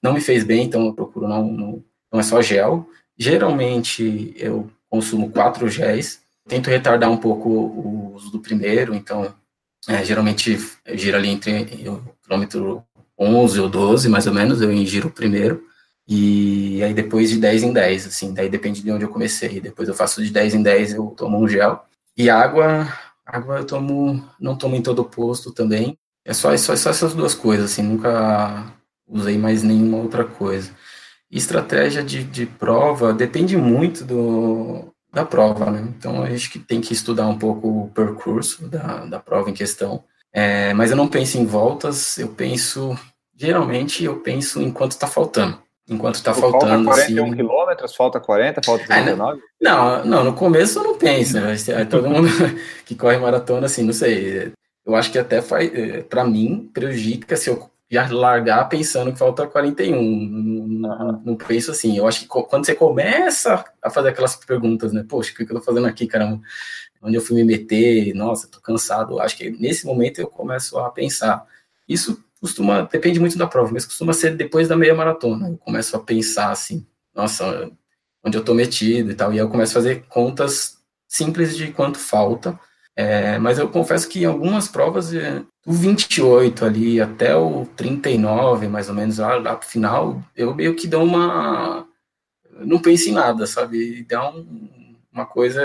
[0.02, 2.90] Não me fez bem, então eu procuro não, não, não é só gel.
[3.18, 9.34] Geralmente eu consumo quatro géis, tento retardar um pouco o uso do primeiro, então
[9.88, 10.58] é, geralmente
[10.94, 12.84] giro ali entre o quilômetro
[13.18, 15.64] 11 ou 12, mais ou menos, eu ingiro o primeiro,
[16.08, 19.88] e aí depois de 10 em 10, assim, daí depende de onde eu comecei, depois
[19.88, 21.84] eu faço de 10 em 10, eu tomo um gel,
[22.18, 22.88] e água,
[23.26, 26.90] água eu tomo, não tomo em todo posto também, é só, é só, é só
[26.90, 28.74] essas duas coisas, assim, nunca
[29.08, 30.72] usei mais nenhuma outra coisa.
[31.38, 35.86] Estratégia de, de prova depende muito do, da prova, né?
[35.98, 40.02] Então a gente tem que estudar um pouco o percurso da, da prova em questão.
[40.32, 42.98] É, mas eu não penso em voltas, eu penso,
[43.36, 45.60] geralmente eu penso em quanto está faltando.
[45.90, 46.86] Enquanto está faltando.
[46.86, 49.42] Falta 41 assim, quilômetros, falta 40, falta 39?
[49.62, 51.56] não, não, no começo eu não penso, né?
[51.90, 52.30] Todo mundo
[52.86, 54.54] que corre maratona, assim, não sei.
[54.86, 59.20] Eu acho que até faz, é, para mim, prejudica se eu já largar pensando que
[59.20, 60.02] falta 41.
[60.80, 61.98] Não, não penso assim.
[61.98, 65.06] Eu acho que quando você começa a fazer aquelas perguntas, né?
[65.08, 66.42] Poxa, o que eu tô fazendo aqui, caramba?
[67.02, 68.14] Onde eu fui me meter?
[68.16, 69.14] Nossa, tô cansado.
[69.14, 71.46] Eu acho que nesse momento eu começo a pensar.
[71.88, 75.50] Isso costuma, depende muito da prova, mas costuma ser depois da meia maratona.
[75.50, 77.72] Eu começo a pensar assim, nossa,
[78.24, 79.32] onde eu tô metido e tal.
[79.32, 80.78] E aí eu começo a fazer contas
[81.08, 82.60] simples de quanto falta
[82.96, 88.68] é, mas eu confesso que em algumas provas, é, do 28 ali até o 39,
[88.68, 91.88] mais ou menos, lá, lá pro final, eu meio que dou uma.
[92.60, 94.04] Não penso em nada, sabe?
[94.04, 95.62] Dá um, uma coisa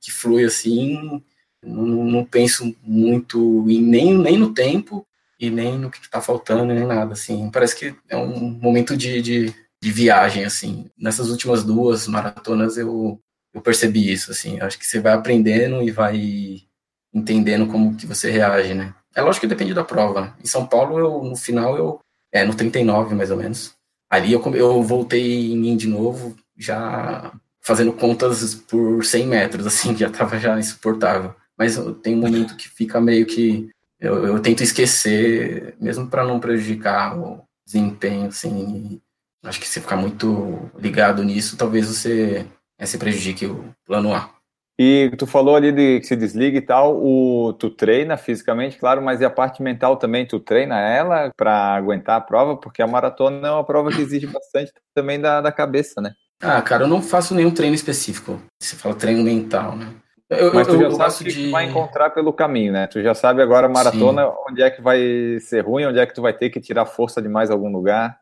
[0.00, 1.22] que flui assim,
[1.62, 5.06] não, não penso muito em, nem, nem no tempo
[5.38, 9.22] e nem no que está faltando, nem nada, assim, parece que é um momento de,
[9.22, 13.20] de, de viagem, assim, nessas últimas duas maratonas eu,
[13.54, 16.62] eu percebi isso, assim, acho que você vai aprendendo e vai
[17.14, 20.98] entendendo como que você reage, né, é lógico que depende da prova, em São Paulo,
[20.98, 21.98] eu, no final, eu,
[22.32, 23.74] é, no 39, mais ou menos,
[24.08, 29.94] ali eu, eu voltei em mim de novo, já fazendo contas por 100 metros, assim,
[29.98, 31.34] já estava já insuportável.
[31.58, 36.38] Mas tem um momento que fica meio que eu, eu tento esquecer, mesmo para não
[36.38, 39.00] prejudicar o desempenho, assim.
[39.44, 42.46] Acho que se ficar muito ligado nisso, talvez você
[42.78, 44.30] é, se prejudique o plano A.
[44.80, 49.02] E tu falou ali de que se desliga e tal, o, tu treina fisicamente, claro,
[49.02, 52.56] mas e a parte mental também, tu treina ela para aguentar a prova?
[52.56, 56.12] Porque a maratona é uma prova que exige bastante também da, da cabeça, né?
[56.40, 58.40] Ah, cara, eu não faço nenhum treino específico.
[58.62, 59.92] Você fala treino mental, né?
[60.30, 61.46] Eu, Mas tu já eu sabe o que de...
[61.46, 62.86] tu vai encontrar pelo caminho, né?
[62.86, 64.32] Tu já sabe agora maratona Sim.
[64.48, 67.20] onde é que vai ser ruim, onde é que tu vai ter que tirar força
[67.22, 68.20] de mais algum lugar.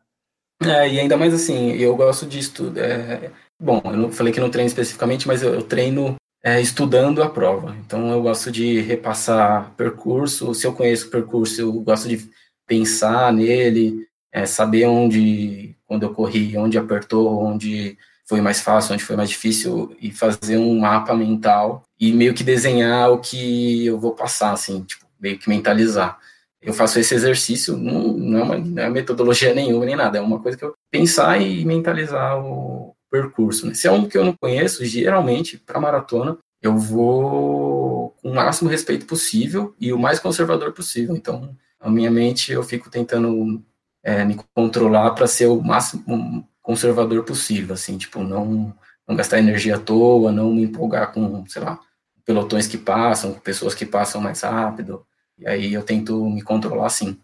[0.63, 2.73] É, e ainda mais assim, eu gosto disso.
[2.77, 3.31] É...
[3.61, 6.15] Bom, eu não falei que não treino especificamente, mas eu, eu treino
[6.47, 7.77] é, estudando a prova.
[7.85, 10.55] Então eu gosto de repassar percurso.
[10.55, 12.31] Se eu conheço o percurso, eu gosto de
[12.65, 19.03] pensar nele, é, saber onde, quando eu corri, onde apertou, onde foi mais fácil, onde
[19.03, 23.99] foi mais difícil, e fazer um mapa mental e meio que desenhar o que eu
[23.99, 26.17] vou passar, assim, tipo, meio que mentalizar.
[26.63, 30.21] Eu faço esse exercício, não, não, é, uma, não é metodologia nenhuma nem nada, é
[30.21, 32.76] uma coisa que eu pensar e mentalizar o
[33.21, 33.67] percurso.
[33.67, 33.75] Né?
[33.75, 38.69] Se é um que eu não conheço, geralmente, para maratona, eu vou com o máximo
[38.69, 41.17] respeito possível e o mais conservador possível.
[41.17, 43.63] Então, a minha mente, eu fico tentando
[44.03, 48.75] é, me controlar para ser o máximo conservador possível, assim, tipo, não,
[49.07, 51.79] não gastar energia à toa, não me empolgar com, sei lá,
[52.25, 55.07] pelotões que passam, com pessoas que passam mais rápido,
[55.39, 57.17] e aí eu tento me controlar assim.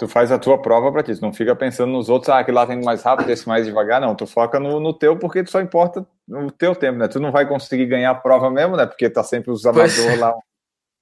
[0.00, 2.50] Tu faz a tua prova para ti, tu não fica pensando nos outros, ah, que
[2.50, 5.50] lá tem mais rápido, esse mais devagar, não, tu foca no, no teu porque tu
[5.50, 8.86] só importa no teu tempo, né, tu não vai conseguir ganhar a prova mesmo, né,
[8.86, 10.16] porque tá sempre os amadores é.
[10.16, 10.40] lá, o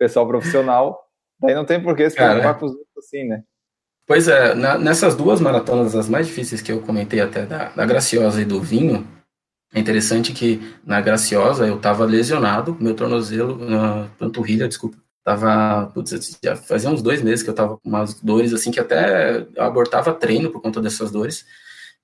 [0.00, 1.00] pessoal profissional,
[1.40, 3.44] daí não tem porquê se preocupar com os outros assim, né.
[4.04, 7.86] Pois é, na, nessas duas maratonas, as mais difíceis que eu comentei até, da, da
[7.86, 9.06] Graciosa e do Vinho,
[9.72, 14.96] é interessante que na Graciosa eu estava lesionado, meu tornozelo, uh, panturrilha, desculpa,
[15.28, 18.80] tava, putz, já fazia uns dois meses que eu tava com umas dores assim que
[18.80, 21.44] até abortava treino por conta dessas dores.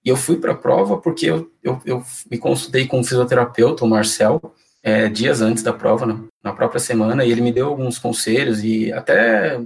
[0.04, 3.82] E eu fui para a prova porque eu, eu, eu, me consultei com o fisioterapeuta,
[3.82, 4.38] o Marcel,
[4.82, 8.62] é, dias antes da prova, né, na própria semana, e ele me deu alguns conselhos
[8.62, 9.58] e até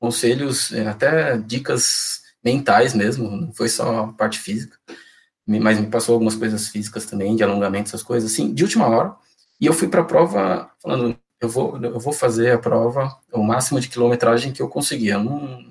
[0.00, 4.76] conselhos, é, até dicas mentais mesmo, não foi só a parte física,
[5.46, 9.14] mas me passou algumas coisas físicas também, de alongamento, essas coisas assim, de última hora.
[9.60, 13.42] E eu fui para a prova falando, eu vou, eu vou fazer a prova o
[13.42, 15.08] máximo de quilometragem que eu conseguir.
[15.08, 15.64] Eu não,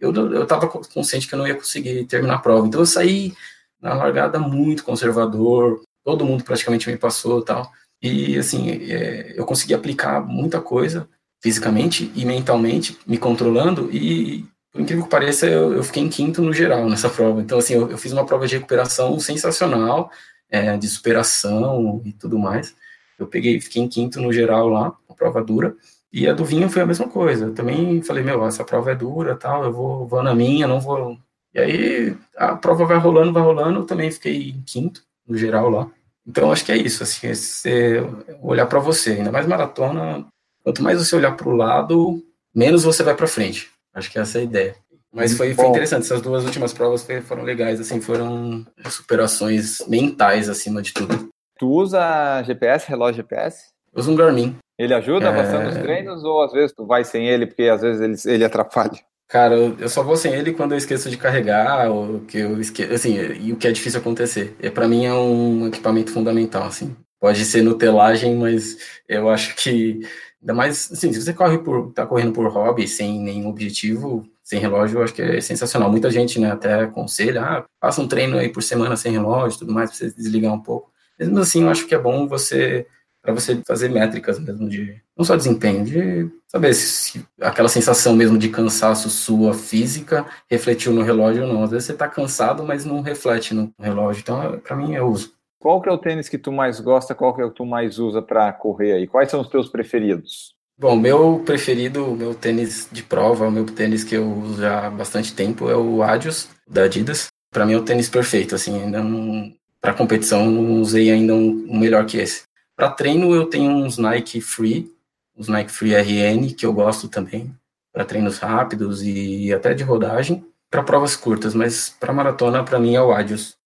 [0.00, 3.34] eu estava consciente que eu não ia conseguir terminar a prova, então eu saí
[3.80, 7.70] na largada muito conservador, todo mundo praticamente me passou tal.
[8.02, 11.08] E assim, é, eu consegui aplicar muita coisa
[11.42, 16.40] fisicamente e mentalmente, me controlando, e por incrível que pareça, eu, eu fiquei em quinto
[16.42, 17.40] no geral nessa prova.
[17.40, 20.10] Então, assim, eu, eu fiz uma prova de recuperação sensacional,
[20.48, 22.74] é, de superação e tudo mais.
[23.20, 25.76] Eu peguei, fiquei em quinto no geral lá, uma prova dura,
[26.12, 27.46] e a do vinho foi a mesma coisa.
[27.46, 30.80] Eu também falei, meu, essa prova é dura, tal, eu vou, vou na minha, não
[30.80, 31.18] vou...
[31.54, 35.68] E aí, a prova vai rolando, vai rolando, eu também fiquei em quinto no geral
[35.68, 35.90] lá.
[36.26, 38.02] Então, acho que é isso, assim, é
[38.40, 40.26] olhar para você, ainda mais maratona,
[40.62, 42.22] Quanto mais você olhar para o lado,
[42.54, 43.70] menos você vai para frente.
[43.94, 44.76] Acho que essa é a ideia.
[45.12, 50.80] Mas foi, foi interessante, essas duas últimas provas foram legais, assim, foram superações mentais acima
[50.80, 51.28] de tudo.
[51.60, 53.66] Tu usa GPS, relógio GPS?
[53.92, 54.56] Eu uso um Garmin.
[54.78, 55.36] Ele ajuda é...
[55.36, 58.44] bastante nos treinos ou às vezes tu vai sem ele porque às vezes ele, ele
[58.46, 58.98] atrapalha?
[59.28, 62.94] Cara, eu, só vou sem ele quando eu esqueço de carregar ou que eu esqueço,
[62.94, 64.56] assim, e o que é difícil acontecer.
[64.58, 66.96] E para mim é um equipamento fundamental, assim.
[67.20, 70.00] Pode ser nutelagem, mas eu acho que
[70.40, 74.58] Ainda mais, assim, se você corre por, tá correndo por hobby, sem nenhum objetivo, sem
[74.58, 75.90] relógio, eu acho que é sensacional.
[75.90, 79.74] Muita gente, né, até aconselha, ah, faça um treino aí por semana sem relógio, tudo
[79.74, 80.90] mais, pra você desligar um pouco.
[81.20, 82.86] Mesmo assim, eu acho que é bom você,
[83.20, 88.38] para você fazer métricas mesmo de, não só desempenho, de saber se, aquela sensação mesmo
[88.38, 91.62] de cansaço sua física refletiu no relógio ou não.
[91.62, 94.22] Às vezes você tá cansado, mas não reflete no relógio.
[94.22, 95.34] Então, para mim, eu uso.
[95.58, 97.14] Qual que é o tênis que tu mais gosta?
[97.14, 99.06] Qual que é o que tu mais usa para correr aí?
[99.06, 100.54] Quais são os teus preferidos?
[100.78, 104.90] Bom, meu preferido, meu tênis de prova, o meu tênis que eu uso já há
[104.90, 107.26] bastante tempo é o Adios da Adidas.
[107.52, 111.78] Para mim é o tênis perfeito, assim, ainda não para competição usei ainda um, um,
[111.78, 112.42] melhor que esse.
[112.76, 114.90] Para treino, eu tenho uns Nike Free,
[115.36, 117.54] os Nike Free RN, que eu gosto também,
[117.92, 122.94] para treinos rápidos e até de rodagem, para provas curtas, mas para maratona, para mim,
[122.94, 123.56] é o Adios.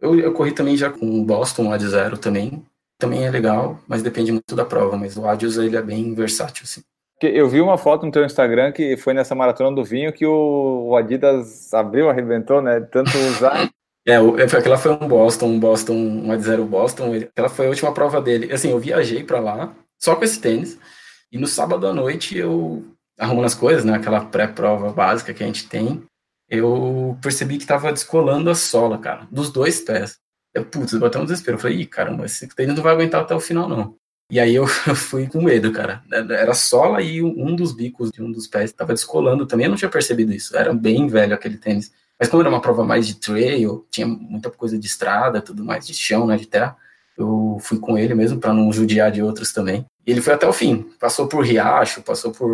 [0.00, 2.64] Eu, eu, corri também já com o Boston, Ad Zero também,
[2.98, 6.64] também é legal, mas depende muito da prova, mas o Adios, ele é bem versátil,
[6.64, 6.82] assim.
[7.22, 10.96] Eu vi uma foto no teu Instagram que foi nessa maratona do vinho que o
[10.96, 12.80] Adidas abriu, arrebentou, né?
[12.80, 13.70] Tanto usar.
[14.06, 14.16] É,
[14.56, 17.14] aquela foi um Boston, um Boston, um Ad Zero Boston.
[17.14, 18.52] Aquela foi a última prova dele.
[18.52, 20.78] Assim, eu viajei para lá só com esse tênis.
[21.30, 22.84] E no sábado à noite eu
[23.18, 23.94] arrumando as coisas, né?
[23.94, 26.02] Aquela pré-prova básica que a gente tem.
[26.48, 30.18] Eu percebi que tava descolando a sola, cara, dos dois pés.
[30.52, 31.56] Eu, putz, eu bateu um desespero.
[31.56, 33.94] Eu falei, ih, caramba, esse tênis não vai aguentar até o final, não.
[34.30, 36.02] E aí eu, fui com medo, cara.
[36.10, 39.66] Era sola e um dos bicos de um dos pés estava descolando também.
[39.66, 40.56] Eu não tinha percebido isso.
[40.56, 41.92] Era bem velho aquele tênis.
[42.20, 45.86] Mas como era uma prova mais de trail, tinha muita coisa de estrada, tudo mais
[45.86, 46.76] de chão, né, de terra.
[47.16, 49.86] Eu fui com ele mesmo para não judiar de outros também.
[50.06, 50.86] E ele foi até o fim.
[51.00, 52.50] Passou por riacho, passou por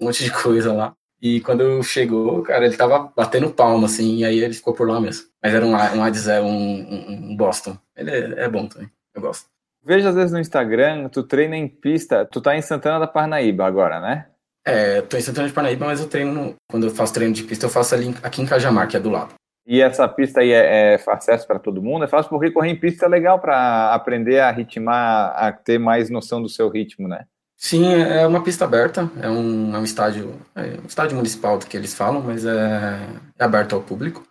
[0.00, 0.92] um monte de coisa lá.
[1.22, 5.00] E quando chegou, cara, ele tava batendo palma, assim, e aí ele ficou por lá
[5.00, 5.26] mesmo.
[5.40, 7.78] Mas era um, um um, um, um Boston.
[7.96, 9.46] Ele é, é bom também, eu gosto.
[9.84, 13.64] Vejo às vezes no Instagram, tu treina em pista, tu tá em Santana da Parnaíba
[13.64, 14.26] agora, né?
[14.66, 17.66] É, tô em Santana de Parnaíba, mas eu treino, quando eu faço treino de pista,
[17.66, 19.34] eu faço ali aqui em Cajamar, que é do lado.
[19.66, 22.04] E essa pista aí é, é acesso para todo mundo?
[22.04, 26.10] É fácil porque correr em pista é legal para aprender a ritmar, a ter mais
[26.10, 27.24] noção do seu ritmo, né?
[27.56, 31.66] Sim, é uma pista aberta, é um, é um estádio, é um estádio municipal do
[31.66, 32.98] que eles falam, mas é,
[33.38, 34.26] é aberto ao público.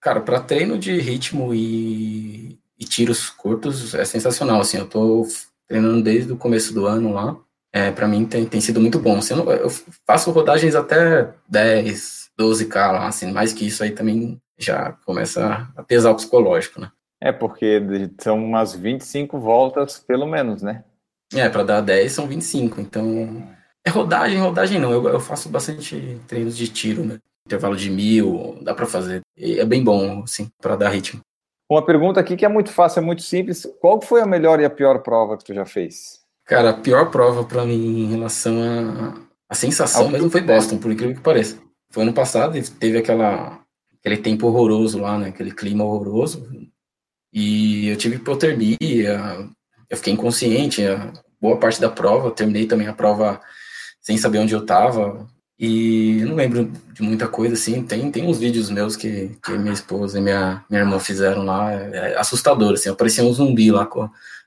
[0.00, 5.26] Cara, para treino de ritmo e e tiros curtos é sensacional, assim, eu tô
[5.66, 7.36] treinando desde o começo do ano lá,
[7.72, 9.70] é, para mim tem, tem sido muito bom, eu, eu,
[10.06, 15.82] faço rodagens até 10, 12k lá, assim, mais que isso aí também já começa a
[15.82, 16.90] pesar o psicológico, né.
[17.20, 17.82] É, porque
[18.20, 20.84] são umas 25 voltas, pelo menos, né?
[21.34, 23.42] É, para dar 10 são 25, então...
[23.84, 27.18] É rodagem, rodagem não, eu, eu faço bastante treinos de tiro, né?
[27.46, 29.22] Intervalo de mil, dá para fazer.
[29.36, 31.20] E é bem bom, assim, para dar ritmo.
[31.70, 33.66] Uma pergunta aqui que é muito fácil, é muito simples.
[33.80, 36.20] Qual foi a melhor e a pior prova que tu já fez?
[36.48, 39.14] Cara, a pior prova para mim em relação a,
[39.50, 41.58] a sensação Ao mesmo foi Boston, por incrível que pareça.
[41.90, 43.60] Foi ano passado e teve aquela,
[44.00, 45.28] aquele tempo horroroso lá, né?
[45.28, 46.48] Aquele clima horroroso.
[47.30, 49.46] E eu tive hipotermia,
[49.90, 52.30] eu fiquei inconsciente a boa parte da prova.
[52.30, 53.38] Terminei também a prova
[54.00, 55.28] sem saber onde eu estava.
[55.58, 57.82] E eu não lembro de muita coisa, assim.
[57.82, 61.72] Tem, tem uns vídeos meus que, que minha esposa e minha, minha irmã fizeram lá.
[61.72, 62.88] É assustador, assim.
[62.88, 63.86] Eu parecia um zumbi lá,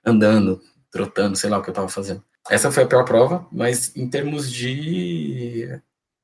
[0.04, 0.60] andando,
[0.92, 2.24] trotando, sei lá o que eu tava fazendo.
[2.50, 5.70] Essa foi a pior prova, mas em termos de.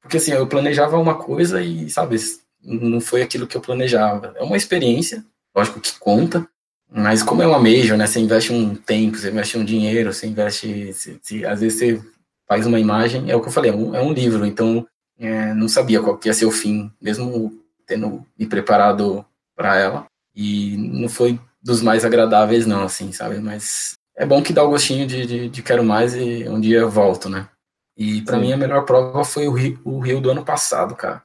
[0.01, 2.17] Porque, assim, eu planejava uma coisa e, sabe,
[2.63, 4.33] não foi aquilo que eu planejava.
[4.35, 5.23] É uma experiência,
[5.55, 6.47] lógico que conta,
[6.89, 8.07] mas como é uma major, né?
[8.07, 10.93] Você investe um tempo, você investe um dinheiro, você investe.
[10.93, 12.01] Você, você, às vezes você
[12.47, 14.87] faz uma imagem, é o que eu falei, é um, é um livro, então
[15.19, 17.51] é, não sabia qual que ia ser o fim, mesmo
[17.85, 23.96] tendo me preparado para ela, e não foi dos mais agradáveis não, assim, sabe, mas
[24.17, 27.29] é bom que dá o gostinho de, de, de quero mais e um dia volto,
[27.29, 27.47] né.
[27.95, 31.21] E para mim a melhor prova foi o Rio, o Rio do ano passado, cara.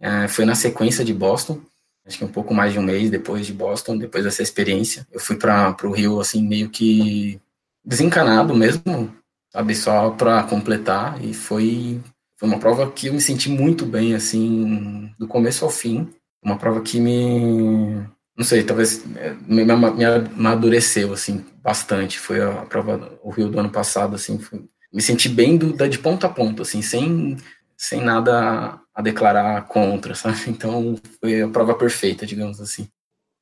[0.00, 1.60] É, foi na sequência de Boston,
[2.06, 5.06] acho que um pouco mais de um mês depois de Boston, depois dessa experiência.
[5.12, 7.40] Eu fui para o Rio, assim, meio que
[7.84, 9.14] desencanado mesmo,
[9.50, 12.00] sabe, só para completar, e foi,
[12.36, 16.08] foi uma prova que eu me senti muito bem, assim, do começo ao fim,
[16.42, 18.04] uma prova que me,
[18.36, 19.04] não sei, talvez
[19.46, 24.64] me, me amadureceu, assim, bastante, foi a prova, o Rio do ano passado, assim, foi,
[24.92, 27.36] me senti bem do, da, de ponta a ponta, assim, sem,
[27.76, 32.88] sem nada a declarar contra, sabe, então foi a prova perfeita, digamos assim.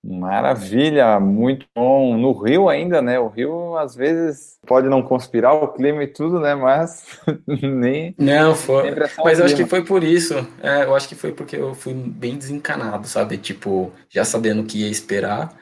[0.03, 2.17] Maravilha, muito bom.
[2.17, 3.19] No Rio ainda, né?
[3.19, 6.55] O Rio às vezes pode não conspirar o clima e tudo, né?
[6.55, 7.05] Mas
[7.47, 8.15] nem.
[8.19, 8.95] Não, foi.
[9.23, 10.35] Mas eu acho que foi por isso.
[10.63, 13.37] É, eu acho que foi porque eu fui bem desencanado, sabe?
[13.37, 15.55] Tipo, já sabendo o que ia esperar,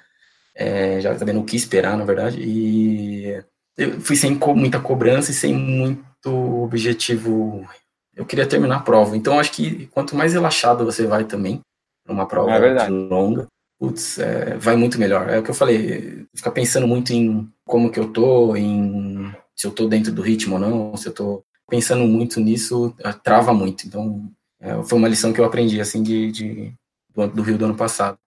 [0.55, 2.41] é, já sabendo o que esperar, na verdade.
[2.41, 3.43] E
[3.77, 7.67] eu fui sem co muita cobrança e sem muito objetivo.
[8.15, 9.17] Eu queria terminar a prova.
[9.17, 11.61] Então, acho que quanto mais relaxado você vai também,
[12.07, 13.49] numa prova é longa,
[13.79, 15.29] putz, é, vai muito melhor.
[15.29, 19.67] É o que eu falei, ficar pensando muito em como que eu tô, em se
[19.67, 23.53] eu tô dentro do ritmo ou não, se eu tô pensando muito nisso, é, trava
[23.53, 23.87] muito.
[23.87, 26.75] Então, é, foi uma lição que eu aprendi, assim, de, de
[27.15, 28.19] do, do, Rio do ano passado.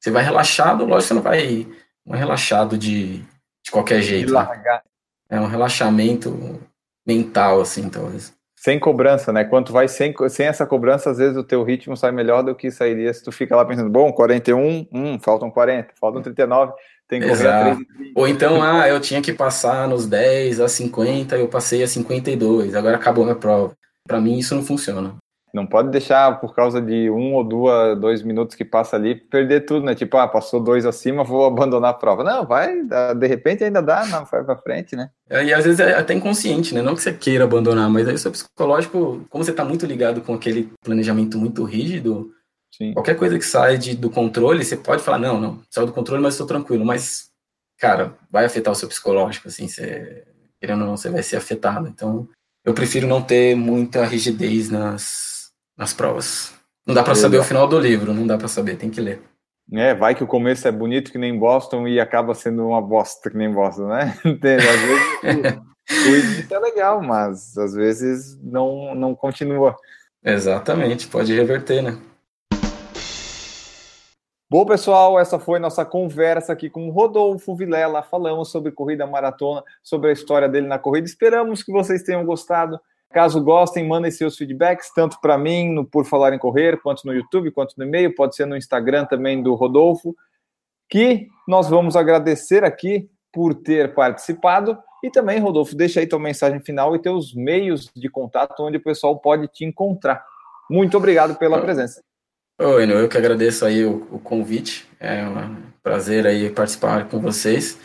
[0.00, 1.66] Você vai relaxado, lógico, você não vai
[2.06, 3.18] um relaxado de,
[3.62, 4.26] de qualquer jeito.
[4.26, 4.38] De né?
[4.38, 4.82] largar.
[5.30, 5.38] Né?
[5.38, 6.60] É um relaxamento
[7.06, 8.32] mental, assim, talvez
[8.64, 9.44] sem cobrança, né?
[9.44, 12.70] Quando vai sem, sem essa cobrança, às vezes o teu ritmo sai melhor do que
[12.70, 16.72] sairia se tu fica lá pensando, bom, 41, hum, faltam 40, faltam 39.
[17.06, 17.78] Tem que correr a 3
[18.14, 22.74] Ou então, ah, eu tinha que passar nos 10 a 50, eu passei a 52,
[22.74, 23.76] agora acabou minha prova.
[24.08, 25.14] Para mim isso não funciona.
[25.54, 29.60] Não pode deixar, por causa de um ou duas, dois minutos que passa ali, perder
[29.60, 29.94] tudo, né?
[29.94, 32.24] Tipo, ah, passou dois acima, vou abandonar a prova.
[32.24, 32.74] Não, vai,
[33.16, 35.10] de repente ainda dá, não, vai pra frente, né?
[35.30, 36.82] É, e às vezes é até inconsciente, né?
[36.82, 40.22] Não que você queira abandonar, mas aí o seu psicológico, como você tá muito ligado
[40.22, 42.32] com aquele planejamento muito rígido,
[42.76, 42.92] Sim.
[42.92, 46.20] qualquer coisa que sai de, do controle, você pode falar, não, não, saiu do controle,
[46.20, 46.84] mas estou tranquilo.
[46.84, 47.28] Mas,
[47.78, 50.24] cara, vai afetar o seu psicológico, assim, você,
[50.60, 51.86] querendo ou não, você vai ser afetado.
[51.86, 52.28] Então,
[52.64, 55.33] eu prefiro não ter muita rigidez nas
[55.76, 56.52] nas provas.
[56.86, 59.22] Não dá para saber o final do livro, não dá para saber, tem que ler.
[59.72, 63.30] É, vai que o começo é bonito que nem Boston e acaba sendo uma bosta
[63.30, 64.14] que nem Boston, né?
[64.22, 65.58] às vezes
[65.90, 69.74] o, o início é legal, mas às vezes não, não continua.
[70.22, 71.98] Exatamente, pode reverter, né?
[74.50, 78.02] Bom, pessoal, essa foi nossa conversa aqui com o Rodolfo Vilela.
[78.02, 81.06] Falamos sobre corrida maratona, sobre a história dele na corrida.
[81.06, 82.78] Esperamos que vocês tenham gostado.
[83.14, 87.14] Caso gostem, mandem seus feedbacks, tanto para mim, no Por Falar em Correr, quanto no
[87.14, 90.16] YouTube, quanto no e-mail, pode ser no Instagram também do Rodolfo,
[90.90, 94.76] que nós vamos agradecer aqui por ter participado.
[95.00, 98.82] E também, Rodolfo, deixa aí tua mensagem final e teus meios de contato onde o
[98.82, 100.24] pessoal pode te encontrar.
[100.68, 102.02] Muito obrigado pela presença.
[102.60, 104.88] Oi, eu que agradeço aí o, o convite.
[104.98, 107.78] É um prazer aí participar com vocês.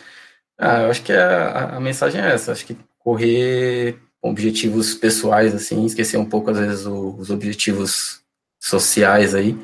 [0.58, 2.52] Ah, eu acho que a, a mensagem é essa.
[2.52, 8.22] Acho que correr objetivos pessoais, assim, esquecer um pouco, às vezes, o, os objetivos
[8.60, 9.58] sociais aí,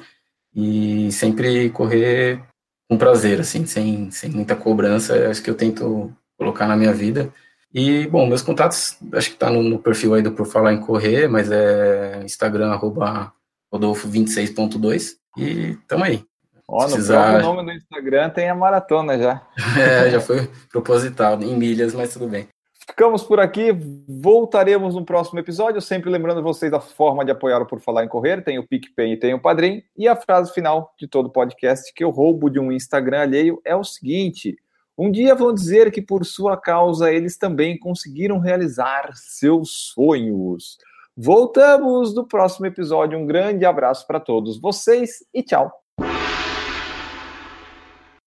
[0.55, 2.41] e sempre correr
[2.89, 6.93] com prazer, assim, sem, sem muita cobrança, é acho que eu tento colocar na minha
[6.93, 7.31] vida.
[7.73, 10.79] E, bom, meus contatos, acho que tá no, no perfil aí do Por Falar em
[10.79, 13.33] Correr, mas é Instagram, arroba
[13.73, 16.23] Rodolfo26.2, e tamo aí.
[16.67, 17.41] Ó, no precisar...
[17.41, 19.41] nome do Instagram tem a maratona já.
[19.77, 22.47] é, já foi proposital, em milhas, mas tudo bem.
[22.87, 23.71] Ficamos por aqui,
[24.07, 28.07] voltaremos no próximo episódio, sempre lembrando vocês a forma de apoiar o Por Falar em
[28.07, 31.91] Correr, tem o PicPay e tem o Padrim, e a frase final de todo podcast
[31.93, 34.55] que eu roubo de um Instagram alheio é o seguinte,
[34.97, 40.77] um dia vão dizer que por sua causa eles também conseguiram realizar seus sonhos.
[41.17, 45.71] Voltamos no próximo episódio, um grande abraço para todos vocês e tchau!